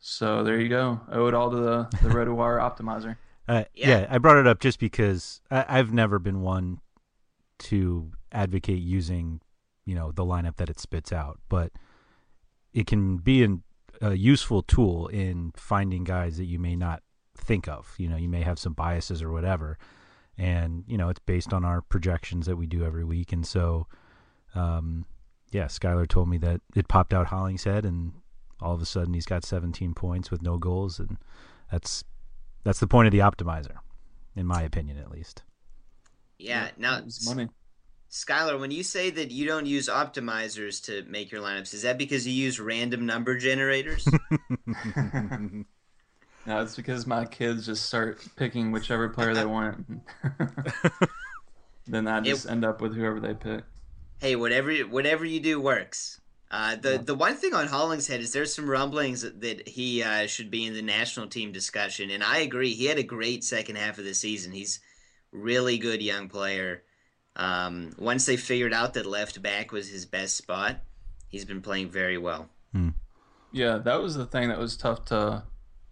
So 0.00 0.42
there 0.42 0.60
you 0.60 0.68
go. 0.68 1.00
Owe 1.10 1.28
it 1.28 1.34
all 1.34 1.50
to 1.50 1.56
the 1.56 1.88
the 2.02 2.08
RotoWire 2.14 2.60
optimizer. 2.60 3.16
Uh, 3.48 3.64
yeah. 3.74 4.06
I 4.08 4.18
brought 4.18 4.38
it 4.38 4.46
up 4.46 4.60
just 4.60 4.78
because 4.78 5.40
I, 5.50 5.64
I've 5.68 5.92
never 5.92 6.18
been 6.18 6.40
one 6.42 6.80
to 7.58 8.12
advocate 8.30 8.80
using, 8.80 9.40
you 9.84 9.94
know, 9.94 10.12
the 10.12 10.24
lineup 10.24 10.56
that 10.56 10.70
it 10.70 10.80
spits 10.80 11.12
out, 11.12 11.40
but 11.48 11.72
it 12.72 12.86
can 12.86 13.18
be 13.18 13.42
an, 13.42 13.62
a 14.00 14.14
useful 14.14 14.62
tool 14.62 15.08
in 15.08 15.52
finding 15.56 16.04
guys 16.04 16.36
that 16.38 16.44
you 16.44 16.58
may 16.58 16.76
not 16.76 17.02
think 17.36 17.68
of. 17.68 17.94
You 17.98 18.08
know, 18.08 18.16
you 18.16 18.28
may 18.28 18.42
have 18.42 18.58
some 18.58 18.72
biases 18.72 19.22
or 19.22 19.30
whatever, 19.30 19.78
and 20.38 20.84
you 20.86 20.96
know, 20.96 21.08
it's 21.08 21.20
based 21.20 21.52
on 21.52 21.64
our 21.64 21.82
projections 21.82 22.46
that 22.46 22.56
we 22.56 22.66
do 22.66 22.84
every 22.84 23.04
week, 23.04 23.32
and 23.32 23.46
so, 23.46 23.86
um, 24.54 25.04
yeah, 25.50 25.66
Skylar 25.66 26.08
told 26.08 26.28
me 26.28 26.38
that 26.38 26.60
it 26.74 26.88
popped 26.88 27.12
out 27.12 27.26
Hollingshead, 27.28 27.84
and 27.84 28.12
all 28.60 28.74
of 28.74 28.82
a 28.82 28.86
sudden 28.86 29.14
he's 29.14 29.26
got 29.26 29.44
17 29.44 29.94
points 29.94 30.30
with 30.30 30.42
no 30.42 30.56
goals, 30.58 30.98
and 30.98 31.18
that's 31.70 32.04
that's 32.64 32.80
the 32.80 32.86
point 32.86 33.06
of 33.06 33.12
the 33.12 33.18
optimizer, 33.18 33.76
in 34.36 34.46
my 34.46 34.62
opinion, 34.62 34.98
at 34.98 35.10
least. 35.10 35.42
Yeah. 36.38 36.68
Now, 36.76 36.98
It's 36.98 37.26
money. 37.26 37.48
Skylar, 38.10 38.60
when 38.60 38.70
you 38.70 38.82
say 38.82 39.08
that 39.10 39.30
you 39.30 39.46
don't 39.46 39.64
use 39.64 39.88
optimizers 39.88 40.84
to 40.84 41.02
make 41.08 41.30
your 41.32 41.40
lineups, 41.40 41.72
is 41.72 41.82
that 41.82 41.96
because 41.96 42.26
you 42.26 42.32
use 42.34 42.60
random 42.60 43.06
number 43.06 43.36
generators? 43.38 44.06
No, 46.44 46.60
it's 46.60 46.74
because 46.74 47.06
my 47.06 47.24
kids 47.24 47.66
just 47.66 47.86
start 47.86 48.20
picking 48.34 48.72
whichever 48.72 49.08
player 49.08 49.32
they 49.32 49.46
want. 49.46 49.86
then 51.86 52.08
I 52.08 52.20
just 52.20 52.48
end 52.48 52.64
up 52.64 52.80
with 52.80 52.96
whoever 52.96 53.20
they 53.20 53.34
pick. 53.34 53.62
hey, 54.20 54.34
whatever 54.34 54.74
whatever 54.80 55.24
you 55.24 55.38
do 55.38 55.60
works. 55.60 56.20
Uh, 56.52 56.76
the 56.76 56.98
the 56.98 57.14
one 57.14 57.34
thing 57.34 57.54
on 57.54 57.66
Hollingshead 57.66 58.20
is 58.20 58.32
there's 58.32 58.54
some 58.54 58.68
rumblings 58.68 59.22
that, 59.22 59.40
that 59.40 59.66
he 59.66 60.02
uh, 60.02 60.26
should 60.26 60.50
be 60.50 60.66
in 60.66 60.74
the 60.74 60.82
national 60.82 61.28
team 61.28 61.50
discussion, 61.50 62.10
and 62.10 62.22
I 62.22 62.38
agree. 62.38 62.74
He 62.74 62.84
had 62.84 62.98
a 62.98 63.02
great 63.02 63.42
second 63.42 63.76
half 63.76 63.96
of 63.96 64.04
the 64.04 64.12
season. 64.12 64.52
He's 64.52 64.78
really 65.32 65.78
good 65.78 66.02
young 66.02 66.28
player. 66.28 66.82
Um, 67.36 67.92
once 67.98 68.26
they 68.26 68.36
figured 68.36 68.74
out 68.74 68.92
that 68.94 69.06
left 69.06 69.40
back 69.40 69.72
was 69.72 69.88
his 69.88 70.04
best 70.04 70.36
spot, 70.36 70.80
he's 71.28 71.46
been 71.46 71.62
playing 71.62 71.88
very 71.88 72.18
well. 72.18 72.50
Yeah, 73.50 73.78
that 73.78 74.02
was 74.02 74.14
the 74.16 74.26
thing 74.26 74.50
that 74.50 74.58
was 74.58 74.76
tough 74.76 75.06
to 75.06 75.44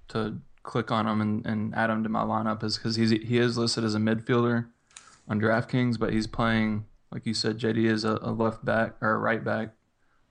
to 0.09 0.40
click 0.62 0.90
on 0.90 1.07
him 1.07 1.23
and, 1.23 1.46
and 1.46 1.75
add 1.75 1.88
him 1.88 2.03
to 2.03 2.11
my 2.11 2.23
lineup 2.23 2.62
is 2.62 2.77
because 2.77 2.96
he's 2.96 3.11
he 3.11 3.38
is 3.38 3.57
listed 3.57 3.83
as 3.83 3.94
a 3.94 3.99
midfielder 3.99 4.66
on 5.27 5.40
DraftKings, 5.40 5.99
but 5.99 6.12
he's 6.12 6.27
playing 6.27 6.85
like 7.12 7.27
you 7.27 7.35
said, 7.35 7.59
JD 7.59 7.87
is 7.87 8.05
a, 8.05 8.18
a 8.23 8.31
left 8.31 8.64
back 8.64 8.94
or 9.01 9.12
a 9.12 9.18
right 9.18 9.42
back. 9.42 9.70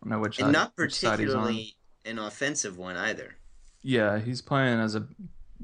I 0.01 0.05
don't 0.05 0.12
know 0.12 0.19
which 0.19 0.39
and 0.39 0.47
side, 0.47 0.53
not 0.53 0.71
which 0.75 0.95
side 0.95 1.19
he's 1.19 1.33
on. 1.33 1.43
particularly 1.43 1.75
an 2.05 2.19
offensive 2.19 2.77
one 2.77 2.95
either. 2.95 3.35
Yeah, 3.81 4.19
he's 4.19 4.41
playing 4.41 4.79
as 4.79 4.95
a 4.95 5.07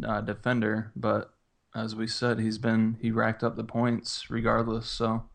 uh, 0.03 0.21
defender, 0.21 0.91
but 0.95 1.33
as 1.73 1.95
we 1.95 2.07
said, 2.07 2.39
he's 2.39 2.57
been 2.57 2.97
he 3.01 3.11
racked 3.11 3.43
up 3.43 3.55
the 3.55 3.63
points 3.63 4.29
regardless. 4.29 4.87
So, 4.87 5.25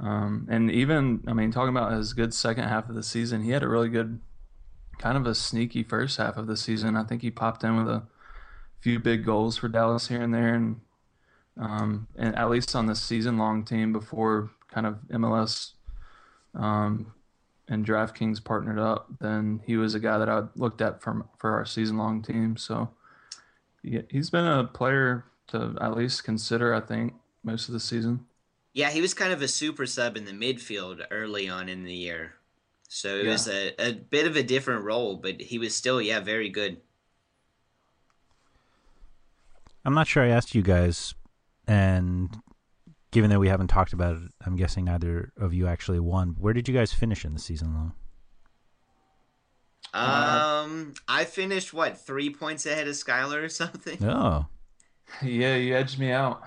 um, 0.00 0.46
and 0.50 0.70
even 0.70 1.22
I 1.26 1.32
mean, 1.32 1.50
talking 1.50 1.76
about 1.76 1.92
his 1.92 2.12
good 2.12 2.32
second 2.32 2.64
half 2.64 2.88
of 2.88 2.94
the 2.94 3.02
season, 3.02 3.42
he 3.42 3.50
had 3.50 3.62
a 3.62 3.68
really 3.68 3.88
good, 3.88 4.20
kind 4.98 5.16
of 5.16 5.26
a 5.26 5.34
sneaky 5.34 5.82
first 5.82 6.16
half 6.18 6.36
of 6.36 6.46
the 6.46 6.56
season. 6.56 6.96
I 6.96 7.04
think 7.04 7.22
he 7.22 7.30
popped 7.30 7.64
in 7.64 7.76
with 7.76 7.88
a 7.88 8.04
few 8.80 8.98
big 8.98 9.24
goals 9.24 9.58
for 9.58 9.68
Dallas 9.68 10.08
here 10.08 10.22
and 10.22 10.32
there, 10.32 10.54
and 10.54 10.80
um, 11.58 12.08
and 12.16 12.34
at 12.36 12.50
least 12.50 12.74
on 12.74 12.86
the 12.86 12.94
season 12.94 13.36
long 13.36 13.64
team 13.64 13.92
before 13.92 14.50
kind 14.70 14.86
of 14.86 14.98
MLS 15.10 15.72
um, 16.54 17.12
and 17.68 17.84
DraftKings 17.86 18.44
partnered 18.44 18.78
up, 18.78 19.08
then 19.20 19.60
he 19.66 19.76
was 19.76 19.94
a 19.94 20.00
guy 20.00 20.18
that 20.18 20.28
I 20.28 20.44
looked 20.54 20.80
at 20.80 21.02
for 21.02 21.26
for 21.38 21.52
our 21.52 21.64
season 21.64 21.98
long 21.98 22.22
team. 22.22 22.56
So 22.56 22.90
yeah, 23.82 24.02
he's 24.10 24.30
been 24.30 24.46
a 24.46 24.64
player 24.64 25.24
to 25.48 25.76
at 25.80 25.96
least 25.96 26.24
consider. 26.24 26.74
I 26.74 26.80
think 26.80 27.14
most 27.42 27.68
of 27.68 27.72
the 27.74 27.80
season. 27.80 28.26
Yeah, 28.72 28.90
he 28.90 29.00
was 29.00 29.14
kind 29.14 29.32
of 29.32 29.40
a 29.40 29.48
super 29.48 29.86
sub 29.86 30.16
in 30.16 30.26
the 30.26 30.32
midfield 30.32 31.04
early 31.10 31.48
on 31.48 31.68
in 31.68 31.84
the 31.84 31.94
year. 31.94 32.34
So 32.88 33.16
it 33.16 33.24
Yeah. 33.24 33.32
was 33.32 33.48
a, 33.48 33.74
a 33.78 33.92
bit 33.92 34.26
of 34.26 34.36
a 34.36 34.42
different 34.42 34.84
role, 34.84 35.16
but 35.16 35.40
he 35.40 35.58
was 35.58 35.74
still, 35.74 36.00
yeah, 36.00 36.20
very 36.20 36.50
good. 36.50 36.80
I'm 39.84 39.94
not 39.94 40.06
sure 40.08 40.22
I 40.22 40.28
asked 40.28 40.54
you 40.54 40.62
guys, 40.62 41.14
and 41.66 42.28
given 43.16 43.30
that 43.30 43.40
we 43.40 43.48
haven't 43.48 43.68
talked 43.68 43.94
about 43.94 44.14
it, 44.14 44.30
I'm 44.44 44.56
guessing 44.56 44.84
neither 44.84 45.32
of 45.38 45.54
you 45.54 45.66
actually 45.66 46.00
won. 46.00 46.36
Where 46.38 46.52
did 46.52 46.68
you 46.68 46.74
guys 46.74 46.92
finish 46.92 47.24
in 47.24 47.32
the 47.32 47.40
season, 47.40 47.72
though? 49.94 49.98
Um, 49.98 50.92
I 51.08 51.24
finished, 51.24 51.72
what, 51.72 51.98
three 51.98 52.28
points 52.28 52.66
ahead 52.66 52.86
of 52.88 52.94
Skylar 52.94 53.44
or 53.44 53.48
something? 53.62 54.04
Oh, 54.04 54.44
Yeah, 55.22 55.54
you 55.54 55.74
edged 55.74 55.98
me 55.98 56.12
out. 56.12 56.42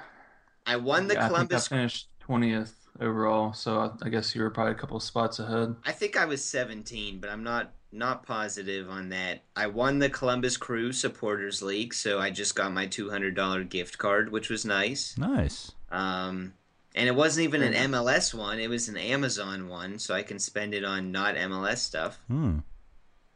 I 0.67 0.75
won 0.75 1.08
the 1.08 1.15
Yeah, 1.15 1.25
Columbus. 1.25 1.65
I 1.65 1.69
think 1.69 1.71
I 1.71 1.82
finished 1.82 2.08
twentieth 2.19 2.88
overall, 3.01 3.51
so 3.53 3.79
I, 3.79 4.05
I 4.05 4.10
guess 4.10 4.36
you 4.36 4.43
were 4.43 4.51
probably 4.51 4.73
a 4.73 4.75
couple 4.75 4.99
spots 4.99 5.39
ahead. 5.39 5.75
I 5.88 5.91
think 5.91 6.17
I 6.17 6.25
was 6.25 6.43
17, 6.43 7.19
but 7.19 7.32
I'm 7.32 7.43
not 7.43 7.73
not 7.91 8.27
positive 8.27 8.91
on 8.91 9.10
that. 9.10 9.41
I 9.55 9.65
won 9.65 9.97
the 9.97 10.10
Columbus 10.12 10.55
Crew 10.55 10.91
Supporters 10.91 11.63
League, 11.63 11.95
so 11.95 12.19
I 12.19 12.29
just 12.29 12.55
got 12.55 12.71
my 12.71 12.86
$200 12.86 13.67
gift 13.69 13.97
card, 13.97 14.32
which 14.32 14.51
was 14.51 14.65
nice. 14.65 15.17
nice. 15.17 15.71
Um, 15.91 16.54
and 16.95 17.08
it 17.08 17.15
wasn't 17.15 17.45
even 17.45 17.62
an 17.62 17.91
MLS 17.91 18.34
one; 18.34 18.60
it 18.60 18.69
was 18.69 18.89
an 18.89 18.97
Amazon 18.97 19.67
one, 19.67 19.99
so 19.99 20.13
I 20.13 20.23
can 20.23 20.39
spend 20.39 20.73
it 20.73 20.84
on 20.84 21.12
not 21.12 21.36
MLS 21.36 21.78
stuff. 21.78 22.19
Hmm. 22.28 22.60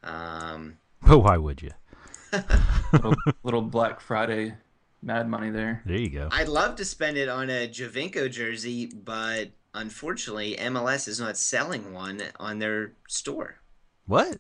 Um, 0.04 0.78
But 1.02 1.20
why 1.20 1.38
would 1.38 1.62
you? 1.62 1.72
little, 2.94 3.16
little 3.44 3.62
Black 3.62 4.02
Friday 4.02 4.56
mad 5.04 5.30
money 5.30 5.50
there. 5.50 5.82
There 5.86 5.98
you 5.98 6.10
go. 6.10 6.30
I'd 6.32 6.48
love 6.48 6.76
to 6.78 6.86
spend 6.86 7.18
it 7.18 7.30
on 7.30 7.50
a 7.50 7.68
Javinko 7.68 8.32
jersey, 8.32 8.88
but 8.88 9.52
unfortunately, 9.74 10.56
MLS 10.60 11.08
is 11.08 11.20
not 11.20 11.38
selling 11.38 11.94
one 11.94 12.22
on 12.40 12.60
their 12.60 12.94
store. 13.08 13.58
What? 14.06 14.38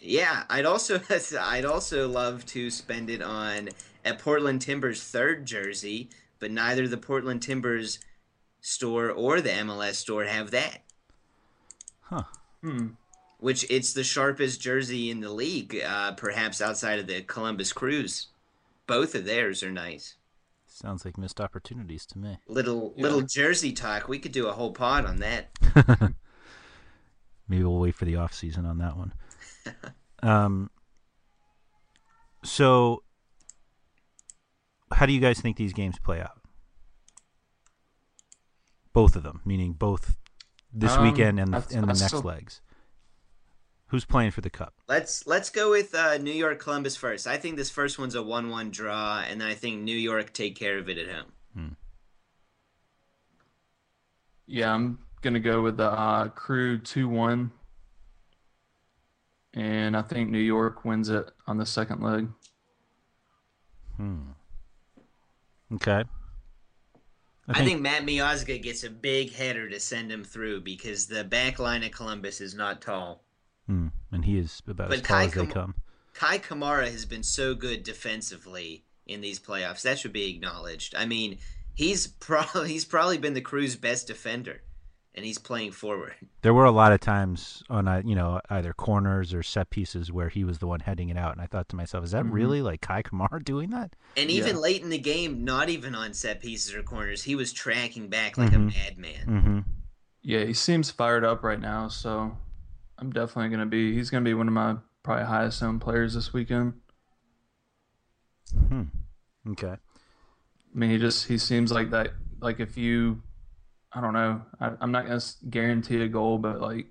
Yeah, 0.00 0.44
I'd 0.48 0.66
also 0.66 1.00
I'd 1.40 1.64
also 1.64 2.08
love 2.08 2.44
to 2.46 2.70
spend 2.70 3.10
it 3.10 3.22
on 3.22 3.70
a 4.04 4.14
Portland 4.14 4.62
Timbers 4.62 5.02
third 5.02 5.46
jersey, 5.46 6.10
but 6.38 6.50
neither 6.50 6.86
the 6.86 6.96
Portland 6.96 7.42
Timbers 7.42 7.98
store 8.60 9.10
or 9.10 9.40
the 9.40 9.50
MLS 9.50 9.94
store 9.94 10.24
have 10.24 10.50
that. 10.50 10.82
Huh. 12.00 12.22
Hmm. 12.62 12.88
Which 13.38 13.64
it's 13.70 13.92
the 13.92 14.04
sharpest 14.04 14.60
jersey 14.60 15.10
in 15.10 15.20
the 15.20 15.30
league, 15.30 15.80
uh, 15.86 16.12
perhaps 16.12 16.60
outside 16.60 16.98
of 16.98 17.06
the 17.06 17.22
Columbus 17.22 17.72
Crews. 17.72 18.28
Both 18.86 19.14
of 19.14 19.24
theirs 19.24 19.62
are 19.62 19.70
nice. 19.70 20.16
Sounds 20.66 21.04
like 21.04 21.18
missed 21.18 21.40
opportunities 21.40 22.06
to 22.06 22.18
me. 22.18 22.38
Little 22.46 22.94
little 22.96 23.22
jersey 23.22 23.72
talk. 23.72 24.08
We 24.08 24.18
could 24.18 24.32
do 24.32 24.46
a 24.46 24.52
whole 24.52 24.72
pod 24.72 25.04
on 25.04 25.18
that. 25.18 25.48
Maybe 27.48 27.64
we'll 27.64 27.78
wait 27.78 27.94
for 27.94 28.04
the 28.04 28.16
off 28.16 28.34
season 28.34 28.64
on 28.64 28.78
that 28.78 28.96
one. 28.96 29.12
um. 30.22 30.70
So, 32.44 33.02
how 34.92 35.06
do 35.06 35.12
you 35.12 35.20
guys 35.20 35.40
think 35.40 35.56
these 35.56 35.72
games 35.72 35.98
play 35.98 36.20
out? 36.20 36.40
Both 38.92 39.16
of 39.16 39.22
them, 39.22 39.40
meaning 39.44 39.72
both 39.74 40.16
this 40.72 40.92
Um, 40.92 41.04
weekend 41.04 41.38
and 41.40 41.54
the, 41.54 41.58
and 41.76 41.84
the 41.84 41.86
next 41.88 42.06
still- 42.06 42.22
legs? 42.22 42.60
Who's 43.90 44.04
playing 44.04 44.32
for 44.32 44.42
the 44.42 44.50
cup? 44.50 44.74
Let's 44.86 45.26
let's 45.26 45.48
go 45.48 45.70
with 45.70 45.94
uh, 45.94 46.18
New 46.18 46.30
York 46.32 46.58
Columbus 46.60 46.94
first. 46.94 47.26
I 47.26 47.38
think 47.38 47.56
this 47.56 47.70
first 47.70 47.98
one's 47.98 48.14
a 48.14 48.22
one-one 48.22 48.70
draw, 48.70 49.20
and 49.26 49.40
then 49.40 49.48
I 49.48 49.54
think 49.54 49.80
New 49.80 49.96
York 49.96 50.34
take 50.34 50.56
care 50.56 50.76
of 50.76 50.90
it 50.90 50.98
at 50.98 51.08
home. 51.08 51.76
Yeah, 54.46 54.74
I'm 54.74 54.98
gonna 55.22 55.40
go 55.40 55.62
with 55.62 55.78
the 55.78 55.90
uh, 55.90 56.28
Crew 56.28 56.78
two 56.78 57.08
one, 57.08 57.50
and 59.54 59.96
I 59.96 60.02
think 60.02 60.28
New 60.30 60.38
York 60.38 60.84
wins 60.84 61.08
it 61.08 61.30
on 61.46 61.56
the 61.56 61.66
second 61.66 62.02
leg. 62.02 62.28
Hmm. 63.96 64.32
Okay. 65.74 66.04
I 67.50 67.64
think, 67.64 67.80
Matt 67.80 68.04
Miazga 68.04 68.62
gets 68.62 68.84
a 68.84 68.90
big 68.90 69.32
header 69.32 69.70
to 69.70 69.80
send 69.80 70.12
him 70.12 70.22
through 70.22 70.60
because 70.60 71.06
the 71.06 71.24
back 71.24 71.58
line 71.58 71.82
of 71.82 71.92
Columbus 71.92 72.42
is 72.42 72.54
not 72.54 72.82
tall. 72.82 73.24
Hmm. 73.66 73.88
And 74.12 74.24
he 74.24 74.38
is 74.38 74.62
about 74.66 74.92
as 74.92 75.00
But 75.00 75.08
tall 75.08 75.18
Kei 75.18 75.24
as 75.26 75.32
they 75.32 75.40
Kam- 75.40 75.50
come. 75.50 75.74
Kei 76.14 76.38
Kamara 76.38 76.90
has 76.90 77.06
been 77.06 77.22
so 77.22 77.54
good 77.54 77.84
defensively 77.84 78.84
in 79.06 79.20
these 79.20 79.40
playoffs. 79.40 79.82
That 79.82 79.98
should 79.98 80.12
be 80.12 80.30
acknowledged. 80.30 80.94
I 80.94 81.06
mean, 81.06 81.38
he's 81.74 82.06
probably 82.20 82.68
he's 82.68 82.84
probably 82.84 83.18
been 83.18 83.34
the 83.34 83.40
crew's 83.40 83.76
best 83.76 84.06
defender, 84.06 84.62
and 85.18 85.26
he's 85.26 85.38
playing 85.38 85.72
forward. 85.72 86.14
There 86.42 86.54
were 86.54 86.64
a 86.64 86.70
lot 86.70 86.92
of 86.92 87.00
times 87.00 87.62
on 87.68 87.88
uh, 87.88 88.00
you 88.04 88.14
know 88.14 88.40
either 88.48 88.72
corners 88.72 89.34
or 89.34 89.42
set 89.42 89.70
pieces 89.70 90.10
where 90.12 90.28
he 90.28 90.44
was 90.44 90.58
the 90.60 90.66
one 90.68 90.80
heading 90.80 91.08
it 91.10 91.16
out, 91.18 91.32
and 91.32 91.40
I 91.42 91.46
thought 91.46 91.68
to 91.70 91.76
myself, 91.76 92.04
is 92.04 92.12
that 92.12 92.24
Mhm. 92.24 92.32
really 92.32 92.62
like 92.62 92.80
Kei 92.80 93.02
Kamara 93.02 93.44
doing 93.52 93.70
that? 93.70 93.94
And 94.16 94.30
even 94.30 94.54
Yeah. 94.54 94.62
late 94.62 94.82
in 94.82 94.88
the 94.88 94.98
game, 94.98 95.44
not 95.44 95.68
even 95.68 95.94
on 95.96 96.14
set 96.14 96.40
pieces 96.40 96.72
or 96.74 96.82
corners, 96.84 97.24
he 97.24 97.34
was 97.34 97.52
tracking 97.52 98.08
back 98.08 98.38
like 98.38 98.52
Mhm. 98.52 98.54
a 98.54 98.58
madman. 98.60 99.26
Mm-hmm. 99.26 99.58
Yeah, 100.22 100.44
he 100.44 100.54
seems 100.54 100.90
fired 100.90 101.24
up 101.24 101.42
right 101.42 101.60
now, 101.60 101.88
so 101.88 102.38
I'm 102.98 103.10
definitely 103.12 103.50
gonna 103.50 103.66
be. 103.66 103.92
He's 103.94 104.08
gonna 104.10 104.24
be 104.24 104.34
one 104.34 104.46
of 104.48 104.54
my 104.54 104.76
probably 105.02 105.24
highest 105.26 105.62
owned 105.62 105.80
players 105.80 106.14
this 106.14 106.32
weekend. 106.32 106.74
Hmm. 108.68 108.82
Okay. 109.50 109.72
I 109.74 109.78
mean, 110.78 110.90
he 110.90 110.98
just 110.98 111.26
he 111.26 111.36
seems 111.38 111.72
like 111.72 111.90
that. 111.90 112.12
Like 112.40 112.60
if 112.60 112.76
you, 112.76 113.22
I 113.92 114.00
don't 114.00 114.12
know, 114.12 114.42
I, 114.60 114.72
I'm 114.80 114.92
not 114.92 115.06
gonna 115.06 115.20
guarantee 115.48 116.02
a 116.02 116.08
goal, 116.08 116.38
but 116.38 116.60
like 116.60 116.86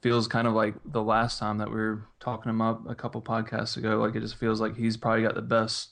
feels 0.00 0.26
kind 0.26 0.46
of 0.46 0.54
like 0.54 0.74
the 0.84 1.02
last 1.02 1.38
time 1.38 1.58
that 1.58 1.68
we 1.68 1.76
were 1.76 2.06
talking 2.20 2.50
him 2.50 2.62
up 2.62 2.88
a 2.88 2.94
couple 2.94 3.20
podcasts 3.20 3.76
ago. 3.76 3.98
Like 3.98 4.14
it 4.14 4.20
just 4.20 4.36
feels 4.36 4.60
like 4.60 4.76
he's 4.76 4.96
probably 4.96 5.22
got 5.22 5.34
the 5.34 5.42
best 5.42 5.90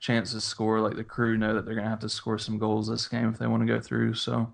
chance 0.00 0.32
to 0.32 0.40
score. 0.40 0.80
Like 0.80 0.96
the 0.96 1.04
crew 1.04 1.36
know 1.36 1.54
that 1.54 1.64
they're 1.64 1.74
gonna 1.74 1.88
have 1.88 2.00
to 2.00 2.08
score 2.08 2.38
some 2.38 2.58
goals 2.58 2.88
this 2.88 3.08
game 3.08 3.28
if 3.28 3.38
they 3.38 3.46
want 3.46 3.66
to 3.66 3.72
go 3.72 3.80
through. 3.80 4.14
So 4.14 4.52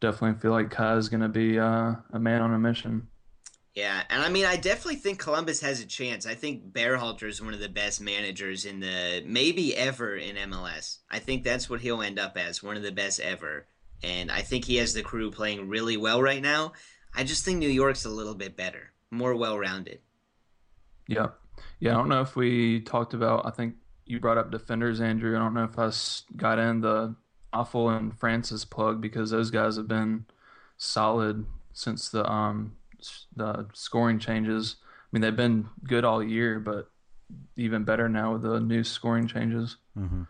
definitely 0.00 0.40
feel 0.40 0.52
like 0.52 0.74
Kei 0.74 0.96
is 0.96 1.08
gonna 1.08 1.28
be 1.28 1.58
uh, 1.58 1.94
a 2.12 2.18
man 2.18 2.42
on 2.42 2.52
a 2.52 2.58
mission. 2.58 3.08
Yeah, 3.74 4.02
and 4.08 4.22
I 4.22 4.28
mean, 4.28 4.44
I 4.44 4.54
definitely 4.54 4.96
think 4.96 5.18
Columbus 5.18 5.60
has 5.62 5.80
a 5.80 5.86
chance. 5.86 6.26
I 6.26 6.36
think 6.36 6.72
Berhalter 6.72 7.24
is 7.24 7.42
one 7.42 7.54
of 7.54 7.60
the 7.60 7.68
best 7.68 8.00
managers 8.00 8.66
in 8.66 8.78
the 8.78 9.24
maybe 9.26 9.76
ever 9.76 10.14
in 10.14 10.36
MLS. 10.36 10.98
I 11.10 11.18
think 11.18 11.42
that's 11.42 11.68
what 11.68 11.80
he'll 11.80 12.00
end 12.00 12.20
up 12.20 12.36
as, 12.36 12.62
one 12.62 12.76
of 12.76 12.84
the 12.84 12.92
best 12.92 13.18
ever. 13.18 13.66
And 14.04 14.30
I 14.30 14.42
think 14.42 14.64
he 14.66 14.76
has 14.76 14.92
the 14.92 15.02
crew 15.02 15.30
playing 15.30 15.68
really 15.68 15.96
well 15.96 16.20
right 16.22 16.42
now. 16.42 16.72
I 17.14 17.24
just 17.24 17.44
think 17.44 17.58
New 17.58 17.68
York's 17.68 18.04
a 18.04 18.10
little 18.10 18.34
bit 18.34 18.56
better, 18.56 18.92
more 19.10 19.34
well-rounded. 19.34 20.00
Yeah. 21.08 21.28
Yeah. 21.80 21.92
I 21.92 21.94
don't 21.94 22.08
know 22.08 22.20
if 22.20 22.36
we 22.36 22.80
talked 22.80 23.14
about, 23.14 23.46
I 23.46 23.50
think 23.50 23.74
you 24.04 24.20
brought 24.20 24.38
up 24.38 24.50
defenders, 24.50 25.00
Andrew. 25.00 25.36
I 25.36 25.38
don't 25.38 25.54
know 25.54 25.64
if 25.64 25.78
I 25.78 25.86
s- 25.86 26.24
got 26.36 26.58
in 26.58 26.80
the 26.80 27.14
Afful 27.52 27.96
and 27.96 28.16
Francis 28.18 28.64
plug 28.64 29.00
because 29.00 29.30
those 29.30 29.50
guys 29.50 29.76
have 29.76 29.88
been 29.88 30.26
solid 30.76 31.46
since 31.72 32.08
the, 32.08 32.30
um, 32.30 32.76
the 33.36 33.66
scoring 33.72 34.18
changes. 34.18 34.76
I 34.82 35.06
mean, 35.12 35.22
they've 35.22 35.36
been 35.36 35.68
good 35.84 36.04
all 36.04 36.22
year, 36.22 36.58
but 36.58 36.90
even 37.56 37.84
better 37.84 38.08
now 38.08 38.32
with 38.34 38.42
the 38.42 38.60
new 38.60 38.82
scoring 38.84 39.28
changes. 39.28 39.76
Mm-hmm. 39.96 40.22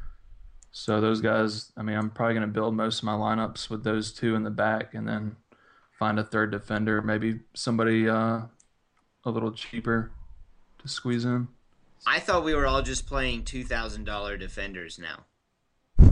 So 0.77 1.01
those 1.01 1.21
guys, 1.21 1.71
I 1.77 1.83
mean, 1.83 1.97
I'm 1.97 2.11
probably 2.11 2.35
going 2.35 2.49
to 2.49 2.53
build 2.53 2.75
most 2.75 2.99
of 2.99 3.05
my 3.05 3.13
lineups 3.13 3.71
with 3.71 3.85
those 3.85 4.13
two 4.13 4.35
in 4.35 4.43
the 4.43 4.51
back 4.51 4.93
and 4.93 5.07
then 5.07 5.37
find 6.01 6.19
a 6.19 6.25
third 6.25 6.51
defender, 6.51 7.01
maybe 7.01 7.39
somebody 7.55 8.09
uh, 8.09 8.41
a 9.25 9.31
little 9.31 9.53
cheaper 9.53 10.11
to 10.83 10.89
squeeze 10.89 11.25
in. 11.25 11.47
I 12.09 12.19
thought 12.19 12.43
we 12.43 12.57
were 12.57 12.67
all 12.67 12.83
just 12.83 13.07
playing 13.07 13.45
two 13.45 13.63
thousand 13.63 14.05
dollar 14.05 14.37
defenders 14.37 14.99
now. 14.99 15.25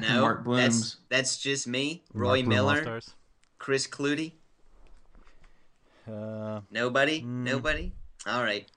No, 0.00 0.22
Mark 0.22 0.38
that's 0.38 0.44
Blooms. 0.44 0.96
that's 1.08 1.38
just 1.38 1.68
me, 1.68 2.02
Roy 2.12 2.40
Bloom 2.40 2.48
Miller, 2.48 2.76
All-Stars? 2.78 3.14
Chris 3.58 3.86
Clutie. 3.86 4.32
Uh, 6.10 6.62
Nobody, 6.72 7.22
mm. 7.22 7.44
nobody. 7.44 7.92
All 8.26 8.42
right. 8.42 8.68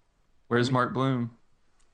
Where's 0.48 0.70
Mark 0.70 0.94
Bloom? 0.94 1.32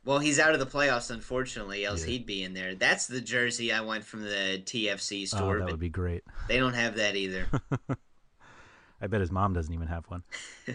Well, 0.10 0.18
he's 0.18 0.40
out 0.40 0.54
of 0.54 0.60
the 0.60 0.66
playoffs, 0.66 1.12
unfortunately. 1.12 1.86
Else 1.86 2.02
he'd 2.02 2.26
be 2.26 2.42
in 2.42 2.56
there. 2.56 2.74
That's 2.74 3.06
the 3.06 3.22
jersey 3.22 3.72
I 3.72 3.82
want 3.82 4.04
from 4.04 4.24
the 4.24 4.60
TFC 4.66 5.28
store. 5.28 5.40
Oh, 5.40 5.44
store, 5.44 5.60
that 5.60 5.70
would 5.70 5.80
be 5.80 5.88
great. 5.90 6.24
they 6.48 6.58
don't 6.58 6.74
have 6.74 6.96
that 6.96 7.16
either. 7.16 7.46
I 9.00 9.06
bet 9.06 9.22
his 9.22 9.30
mom 9.30 9.54
doesn't 9.54 9.72
even 9.72 9.86
have 9.86 10.06
one. 10.08 10.24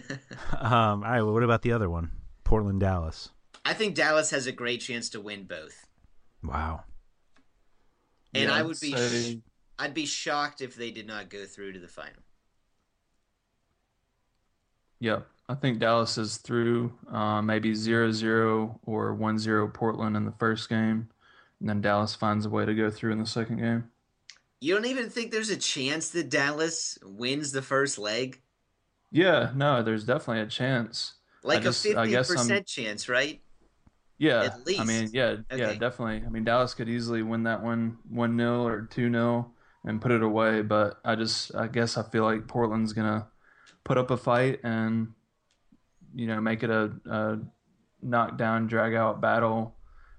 um, 0.56 1.02
all 1.02 1.10
right. 1.10 1.20
Well, 1.22 1.32
what 1.32 1.42
about 1.42 1.62
the 1.62 1.72
other 1.72 1.90
one? 1.90 2.12
Portland, 2.44 2.78
Dallas. 2.78 3.30
I 3.64 3.74
think 3.74 3.96
Dallas 3.96 4.30
has 4.30 4.46
a 4.46 4.52
great 4.52 4.80
chance 4.80 5.08
to 5.10 5.20
win 5.20 5.42
both, 5.48 5.84
Wow. 6.44 6.84
and 8.34 8.44
Yeah, 8.44 8.54
I 8.54 8.60
I'd 8.60 8.68
be, 8.68 8.74
say- 8.74 9.32
sh- 9.34 9.36
I'd 9.80 9.94
be 9.94 10.06
shocked 10.06 10.60
if 10.60 10.76
they 10.76 10.92
did 10.92 11.08
not 11.08 11.28
go 11.28 11.44
through 11.44 11.72
to 11.72 11.80
the 11.80 11.88
final. 11.88 12.22
Yep. 15.00 15.26
I 15.48 15.54
think 15.54 15.78
Dallas 15.78 16.16
is 16.16 16.38
through 16.38 16.92
uh, 17.10 17.42
maybe 17.42 17.72
0-0 17.72 18.78
or 18.86 19.14
1-0 19.16 19.74
Portland 19.74 20.16
in 20.16 20.24
the 20.24 20.32
first 20.32 20.68
game. 20.68 21.08
And 21.60 21.68
then 21.68 21.80
Dallas 21.80 22.14
finds 22.14 22.46
a 22.46 22.50
way 22.50 22.64
to 22.64 22.74
go 22.74 22.90
through 22.90 23.12
in 23.12 23.18
the 23.18 23.26
second 23.26 23.58
game. 23.58 23.84
You 24.60 24.74
don't 24.74 24.86
even 24.86 25.10
think 25.10 25.30
there's 25.30 25.50
a 25.50 25.56
chance 25.56 26.08
that 26.10 26.30
Dallas 26.30 26.98
wins 27.04 27.52
the 27.52 27.62
first 27.62 27.98
leg, 27.98 28.40
Yeah, 29.10 29.52
no, 29.54 29.82
there's 29.82 30.04
definitely 30.04 30.42
a 30.42 30.46
chance. 30.46 31.14
Like 31.42 31.62
just- 31.62 31.84
a 31.84 31.90
I 31.90 31.92
fifty 31.94 32.10
guess 32.10 32.30
I'm- 32.30 32.36
percent 32.38 32.66
chance, 32.66 33.08
right? 33.08 33.40
Yeah, 34.16 34.44
At 34.44 34.64
least. 34.64 34.80
I 34.80 34.84
mean, 34.84 35.10
yeah, 35.12 35.36
yeah, 35.54 35.74
definitely. 35.74 36.22
I 36.24 36.30
mean, 36.30 36.44
Dallas 36.44 36.72
could 36.72 36.88
easily 36.88 37.22
win 37.22 37.42
that 37.42 37.62
one 37.62 37.98
one 38.08 38.36
0 38.38 38.64
or 38.64 38.82
two 38.82 39.10
0 39.10 39.52
and 39.84 40.00
put 40.00 40.12
it 40.12 40.22
away, 40.22 40.62
but 40.62 40.98
I 41.04 41.14
just, 41.16 41.54
I 41.54 41.66
guess, 41.66 41.98
I 41.98 42.04
feel 42.04 42.22
like 42.24 42.46
Portland's 42.48 42.92
gonna 42.92 43.26
put 43.82 43.98
up 43.98 44.10
a 44.10 44.16
fight 44.16 44.60
and 44.64 45.12
you 46.14 46.26
know 46.26 46.40
make 46.40 46.62
it 46.62 46.70
a, 46.70 46.92
a 47.06 47.38
knockdown, 48.02 48.66
drag 48.66 48.94
out 48.94 49.20
battle, 49.20 49.74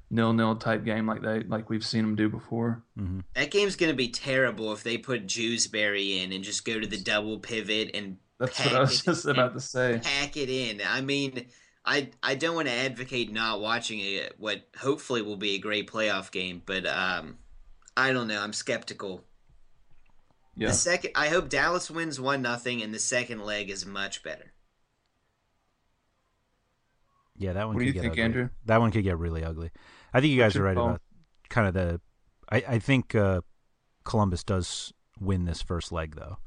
nil 0.10 0.34
nil 0.34 0.56
type 0.56 0.84
game 0.86 1.08
like 1.08 1.22
they 1.22 1.42
like 1.42 1.70
we've 1.70 1.86
seen 1.86 2.02
them 2.04 2.16
do 2.16 2.30
before. 2.30 2.84
Mm-hmm. 3.00 3.20
That 3.36 3.52
game's 3.52 3.76
gonna 3.76 3.94
be 3.94 4.10
terrible 4.10 4.72
if 4.74 4.84
they 4.84 4.98
put 4.98 5.28
Jewsbury 5.28 6.24
in 6.24 6.32
and 6.34 6.44
just 6.44 6.66
go 6.66 6.80
to 6.80 6.88
the 6.88 6.98
double 7.00 7.40
pivot 7.40 7.92
and 7.94 8.18
That's 8.40 8.58
pack 8.58 8.68
what 8.68 8.76
I 8.76 8.80
was 8.82 9.02
just 9.02 9.26
about 9.26 9.54
to 9.54 9.62
say. 9.62 10.00
pack 10.04 10.38
it 10.38 10.50
in. 10.50 10.82
I 10.88 11.02
mean, 11.02 11.46
I 11.86 12.10
I 12.22 12.36
don't 12.36 12.56
want 12.56 12.68
to 12.68 12.74
advocate 12.74 13.32
not 13.32 13.62
watching 13.62 14.00
it. 14.00 14.36
What 14.38 14.68
hopefully 14.78 15.22
will 15.22 15.38
be 15.38 15.56
a 15.56 15.60
great 15.60 15.90
playoff 15.90 16.32
game, 16.32 16.62
but 16.66 16.86
um, 16.86 17.38
I 17.96 18.12
don't 18.12 18.28
know. 18.28 18.42
I'm 18.42 18.54
skeptical. 18.54 19.24
Yeah, 20.58 20.70
The 20.70 20.74
second, 20.74 21.12
I 21.16 21.28
hope 21.28 21.50
Dallas 21.50 21.92
wins 21.92 22.18
one 22.20 22.42
nothing, 22.42 22.82
and 22.82 22.94
the 22.94 23.00
second 23.00 23.42
leg 23.44 23.70
is 23.70 23.86
much 23.86 24.24
better. 24.24 24.54
Yeah, 27.38 27.54
that 27.54 27.68
one. 27.68 27.76
What 27.76 27.80
could 27.80 27.84
do 27.84 27.88
you 27.88 27.94
get 27.94 28.02
think, 28.02 28.14
ugly. 28.14 28.24
Andrew? 28.24 28.50
That 28.66 28.80
one 28.80 28.92
could 28.92 29.04
get 29.04 29.18
really 29.18 29.44
ugly. 29.44 29.72
I 30.14 30.22
think 30.22 30.32
you 30.32 30.40
guys 30.40 30.56
are 30.56 30.64
right 30.64 30.76
call? 30.76 30.90
about 30.90 31.02
kind 31.50 31.68
of 31.68 31.74
the. 31.74 32.02
I 32.50 32.64
I 32.68 32.80
think 32.80 33.16
uh, 33.16 33.42
Columbus 34.04 34.44
does 34.44 34.94
win 35.20 35.46
this 35.46 35.62
first 35.62 35.92
leg 35.92 36.16
though. 36.16 36.38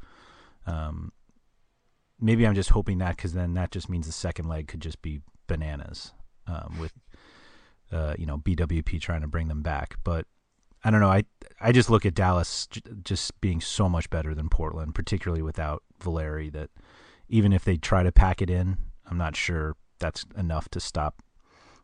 Um, 0.67 1.13
maybe 2.21 2.47
I'm 2.47 2.55
just 2.55 2.71
hoping 2.71 2.99
that 2.99 3.17
because 3.17 3.33
then 3.33 3.55
that 3.55 3.71
just 3.71 3.89
means 3.89 4.07
the 4.07 4.13
second 4.13 4.49
leg 4.49 4.69
could 4.69 4.81
just 4.81 5.01
be 5.03 5.21
bananas 5.47 6.13
um, 6.47 6.77
with 6.81 6.93
uh, 7.93 8.15
you 8.19 8.27
know 8.27 8.39
BWP 8.39 9.01
trying 9.01 9.23
to 9.23 9.29
bring 9.29 9.49
them 9.49 9.63
back. 9.63 9.97
But 10.05 10.27
I 10.85 10.91
don't 10.91 11.01
know. 11.01 11.11
I 11.11 11.25
I 11.61 11.73
just 11.73 11.91
look 11.91 12.07
at 12.07 12.15
Dallas 12.15 12.67
j- 12.69 12.81
just 13.03 13.39
being 13.41 13.61
so 13.61 13.89
much 13.89 14.09
better 14.11 14.35
than 14.35 14.49
Portland, 14.49 14.95
particularly 14.95 15.43
without 15.43 15.83
Valeri. 16.03 16.51
That 16.51 16.71
even 17.29 17.53
if 17.53 17.65
they 17.65 17.77
try 17.77 18.03
to 18.03 18.13
pack 18.13 18.41
it 18.41 18.49
in, 18.51 18.79
I'm 19.07 19.19
not 19.19 19.37
sure 19.37 19.77
that's 19.99 20.25
enough 20.37 20.69
to 20.71 20.81
stop 20.81 21.23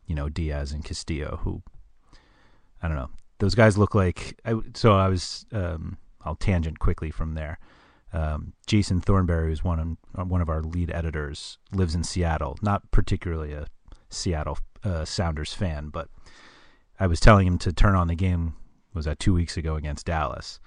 you 0.06 0.14
know 0.14 0.28
Diaz 0.28 0.72
and 0.72 0.84
Castillo, 0.84 1.40
who 1.42 1.62
I 2.82 2.88
don't 2.88 2.96
know. 2.96 3.10
Those 3.38 3.54
guys 3.54 3.78
look 3.78 3.94
like. 3.94 4.38
I, 4.44 4.54
so 4.74 4.92
I 4.92 5.08
was. 5.08 5.46
Um, 5.52 5.98
I'll 6.22 6.36
tangent 6.36 6.78
quickly 6.78 7.10
from 7.10 7.34
there. 7.34 7.58
Um, 8.12 8.54
Jason 8.66 9.00
Thornberry, 9.00 9.48
who's 9.48 9.64
one 9.64 9.98
of, 10.14 10.28
one 10.28 10.40
of 10.40 10.48
our 10.48 10.62
lead 10.62 10.90
editors, 10.90 11.58
lives 11.72 11.94
in 11.94 12.04
Seattle. 12.04 12.58
Not 12.62 12.90
particularly 12.90 13.52
a 13.52 13.66
Seattle 14.08 14.58
uh, 14.84 15.04
Sounders 15.04 15.52
fan, 15.52 15.88
but 15.88 16.08
I 16.98 17.06
was 17.06 17.20
telling 17.20 17.46
him 17.46 17.58
to 17.58 17.72
turn 17.72 17.94
on 17.94 18.08
the 18.08 18.14
game. 18.14 18.54
Was 18.94 19.06
that 19.06 19.18
two 19.18 19.34
weeks 19.34 19.56
ago 19.56 19.74
against 19.74 20.06
Dallas? 20.06 20.60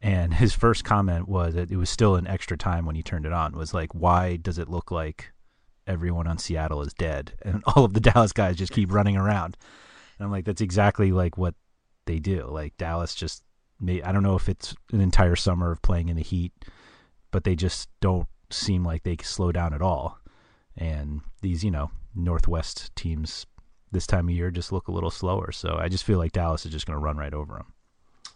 And 0.00 0.34
his 0.42 0.54
first 0.54 0.84
comment 0.84 1.28
was 1.28 1.54
that 1.54 1.70
it 1.70 1.76
was 1.76 1.90
still 1.90 2.16
an 2.16 2.26
extra 2.26 2.56
time 2.56 2.86
when 2.86 2.94
he 2.94 3.02
turned 3.02 3.26
it 3.26 3.32
on. 3.32 3.52
Was 3.52 3.74
like, 3.74 3.94
why 3.94 4.36
does 4.36 4.58
it 4.58 4.68
look 4.68 4.90
like 4.90 5.32
everyone 5.86 6.26
on 6.26 6.38
Seattle 6.38 6.82
is 6.82 6.94
dead 6.94 7.32
and 7.42 7.62
all 7.66 7.84
of 7.84 7.94
the 7.94 8.00
Dallas 8.00 8.32
guys 8.32 8.56
just 8.56 8.72
keep 8.72 8.92
running 8.92 9.16
around? 9.16 9.56
And 10.18 10.26
I'm 10.26 10.32
like, 10.32 10.44
that's 10.44 10.60
exactly 10.60 11.12
like 11.12 11.36
what 11.36 11.54
they 12.06 12.18
do. 12.18 12.46
Like 12.48 12.76
Dallas 12.76 13.14
just 13.14 13.42
may 13.80 14.02
I 14.02 14.12
don't 14.12 14.22
know 14.22 14.36
if 14.36 14.48
it's 14.48 14.74
an 14.92 15.00
entire 15.00 15.36
summer 15.36 15.72
of 15.72 15.82
playing 15.82 16.08
in 16.08 16.16
the 16.16 16.22
heat, 16.22 16.52
but 17.30 17.44
they 17.44 17.56
just 17.56 17.88
don't 18.00 18.28
seem 18.50 18.84
like 18.84 19.02
they 19.02 19.16
slow 19.22 19.52
down 19.52 19.74
at 19.74 19.82
all. 19.82 20.18
And 20.76 21.20
these, 21.42 21.64
you 21.64 21.70
know, 21.70 21.90
Northwest 22.14 22.94
teams 22.94 23.46
this 23.90 24.06
time 24.06 24.28
of 24.28 24.34
year 24.34 24.50
just 24.50 24.72
look 24.72 24.88
a 24.88 24.92
little 24.92 25.10
slower. 25.10 25.52
So 25.52 25.76
I 25.78 25.88
just 25.88 26.04
feel 26.04 26.18
like 26.18 26.32
Dallas 26.32 26.64
is 26.64 26.72
just 26.72 26.86
going 26.86 26.98
to 26.98 27.04
run 27.04 27.16
right 27.16 27.34
over 27.34 27.54
them. 27.54 27.71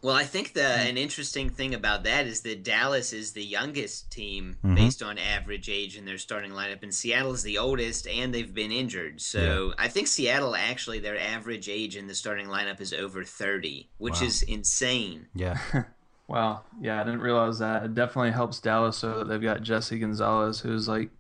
Well, 0.06 0.14
I 0.14 0.22
think 0.22 0.52
the 0.52 0.64
an 0.64 0.96
interesting 0.96 1.50
thing 1.50 1.74
about 1.74 2.04
that 2.04 2.28
is 2.28 2.42
that 2.42 2.62
Dallas 2.62 3.12
is 3.12 3.32
the 3.32 3.42
youngest 3.42 4.08
team 4.08 4.56
Mhm. 4.64 4.76
based 4.76 5.02
on 5.02 5.18
average 5.18 5.68
age 5.68 5.96
in 5.96 6.04
their 6.04 6.16
starting 6.16 6.52
lineup, 6.52 6.84
and 6.84 6.94
Seattle 6.94 7.32
is 7.34 7.42
the 7.42 7.58
oldest, 7.58 8.06
and 8.06 8.32
they've 8.32 8.54
been 8.54 8.70
injured. 8.70 9.20
So 9.20 9.74
I 9.76 9.88
think 9.88 10.06
Seattle 10.06 10.54
actually 10.54 11.00
their 11.00 11.18
average 11.18 11.68
age 11.68 11.96
in 11.96 12.06
the 12.06 12.14
starting 12.14 12.46
lineup 12.46 12.80
is 12.80 12.92
over 12.92 13.24
thirty, 13.24 13.88
which 13.98 14.20
Wow. 14.20 14.26
is 14.28 14.42
insane. 14.44 15.26
Yeah. 15.34 15.58
Wow. 16.28 16.62
Yeah, 16.80 17.00
I 17.00 17.04
didn't 17.04 17.20
realize 17.20 17.58
that. 17.60 17.84
It 17.84 17.94
definitely 17.94 18.30
helps 18.32 18.60
Dallas 18.60 18.96
so 18.98 19.18
that 19.18 19.28
they've 19.28 19.42
got 19.42 19.62
Jesse 19.62 19.98
Gonzalez, 19.98 20.58
who's 20.60 20.86
like 20.88 21.10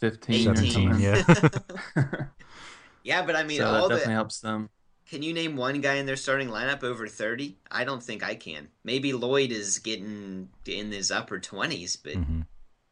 15 0.00 0.48
or 0.48 0.52
18. 0.52 0.94
something. 0.94 1.00
Yeah. 1.00 2.26
Yeah, 3.04 3.24
but 3.24 3.36
I 3.36 3.44
mean, 3.44 3.58
so 3.58 3.70
that 3.72 3.82
definitely 3.82 4.04
the 4.06 4.12
helps 4.14 4.40
them. 4.40 4.68
Can 5.08 5.22
you 5.22 5.32
name 5.32 5.56
one 5.56 5.80
guy 5.80 5.94
in 5.94 6.06
their 6.06 6.16
starting 6.16 6.48
lineup 6.48 6.82
over 6.82 7.06
thirty? 7.06 7.56
I 7.70 7.84
don't 7.84 8.02
think 8.02 8.24
I 8.24 8.34
can. 8.34 8.68
Maybe 8.84 9.12
Loyd 9.12 9.50
is 9.50 9.78
getting 9.78 10.48
in 10.66 10.90
his 10.92 11.10
upper 11.10 11.38
twenties, 11.38 11.96
but 11.96 12.14
Mm-hmm. 12.14 12.40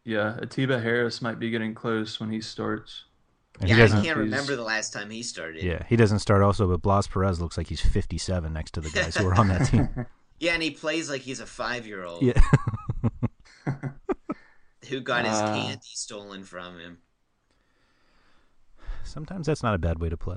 Yeah, 0.06 0.36
Atiba 0.42 0.80
Harris 0.82 1.22
might 1.22 1.38
be 1.38 1.48
getting 1.50 1.74
close 1.74 2.20
when 2.20 2.30
he 2.30 2.40
starts. 2.42 3.04
And 3.60 3.70
he 3.70 3.74
yeah, 3.76 3.82
I 3.84 3.86
doesn't- 3.86 4.02
can't 4.04 4.18
remember 4.18 4.54
the 4.54 4.62
last 4.62 4.92
time 4.92 5.08
he 5.10 5.22
started. 5.22 5.62
Yeah, 5.64 5.82
he 5.88 5.96
doesn't 5.96 6.18
start 6.18 6.42
also, 6.42 6.68
but 6.68 6.82
Blas 6.82 7.06
Perez 7.06 7.40
looks 7.40 7.56
like 7.56 7.68
he's 7.68 7.80
57 7.80 8.52
next 8.52 8.72
to 8.72 8.80
the 8.82 8.90
guys 8.90 9.16
who 9.16 9.26
are 9.26 9.34
on 9.34 9.48
that 9.48 9.64
team. 9.70 9.88
Yeah, 10.38 10.52
and 10.54 10.62
he 10.62 10.70
plays 10.72 11.08
like 11.08 11.22
he's 11.22 11.40
a 11.40 11.46
five 11.46 11.86
year 11.86 12.04
old. 12.04 12.22
Yeah. 12.22 12.38
Who 14.90 15.00
got 15.00 15.24
his 15.24 15.38
Ah. 15.38 15.54
candy 15.54 15.80
stolen 15.94 16.44
from 16.44 16.78
him. 16.78 16.98
Sometimes 19.04 19.46
that's 19.46 19.62
not 19.62 19.74
a 19.74 19.78
bad 19.78 19.98
way 20.00 20.10
to 20.10 20.16
play. 20.18 20.36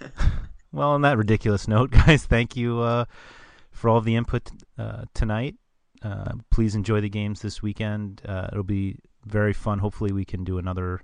well, 0.74 0.90
on 0.90 1.02
that 1.02 1.16
ridiculous 1.16 1.68
note, 1.68 1.90
guys, 2.06 2.26
thank 2.26 2.56
you 2.56 2.80
uh, 2.80 3.04
for 3.70 3.88
all 3.88 3.98
of 3.98 4.04
the 4.04 4.16
input 4.16 4.50
uh, 4.76 5.04
tonight. 5.14 5.54
Uh, 6.02 6.32
please 6.50 6.74
enjoy 6.74 7.00
the 7.00 7.08
games 7.08 7.40
this 7.40 7.62
weekend. 7.62 8.20
Uh, 8.26 8.48
it'll 8.50 8.64
be 8.64 8.98
very 9.24 9.52
fun. 9.52 9.78
Hopefully, 9.78 10.12
we 10.12 10.24
can 10.24 10.42
do 10.42 10.58
another 10.58 11.00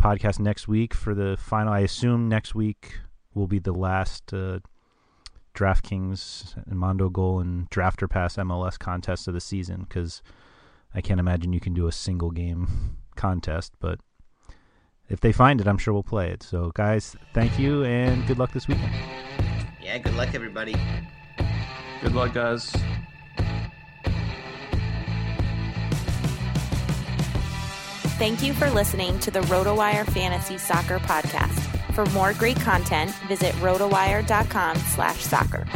podcast 0.00 0.38
next 0.38 0.68
week 0.68 0.92
for 0.92 1.14
the 1.14 1.36
final. 1.38 1.72
I 1.72 1.80
assume 1.80 2.28
next 2.28 2.54
week 2.54 2.98
will 3.34 3.46
be 3.46 3.58
the 3.58 3.72
last 3.72 4.32
uh, 4.34 4.60
DraftKings 5.54 6.54
and 6.66 6.78
Mondo 6.78 7.08
Goal 7.08 7.40
and 7.40 7.68
Drafter 7.70 8.08
Pass 8.08 8.36
MLS 8.36 8.78
contest 8.78 9.26
of 9.26 9.34
the 9.34 9.40
season 9.40 9.86
because 9.88 10.22
I 10.94 11.00
can't 11.00 11.20
imagine 11.20 11.52
you 11.54 11.60
can 11.60 11.74
do 11.74 11.86
a 11.86 11.92
single 11.92 12.30
game 12.30 12.98
contest, 13.16 13.72
but 13.80 13.98
if 15.08 15.20
they 15.20 15.32
find 15.32 15.60
it, 15.60 15.66
I'm 15.66 15.78
sure 15.78 15.94
we'll 15.94 16.02
play 16.02 16.30
it. 16.30 16.42
So, 16.42 16.72
guys, 16.74 17.16
thank 17.32 17.58
you 17.58 17.84
and 17.84 18.26
good 18.26 18.38
luck 18.38 18.52
this 18.52 18.68
weekend. 18.68 18.92
Yeah, 19.82 19.98
good 19.98 20.14
luck, 20.14 20.34
everybody. 20.34 20.74
Good 22.02 22.14
luck, 22.14 22.34
guys. 22.34 22.74
Thank 28.18 28.42
you 28.42 28.54
for 28.54 28.70
listening 28.70 29.18
to 29.20 29.30
the 29.30 29.40
RotoWire 29.40 30.06
Fantasy 30.06 30.56
Soccer 30.56 30.98
Podcast. 30.98 31.62
For 31.94 32.06
more 32.12 32.32
great 32.32 32.56
content, 32.56 33.10
visit 33.28 33.54
rotowire.com 33.56 34.76
slash 34.76 35.18
soccer. 35.18 35.66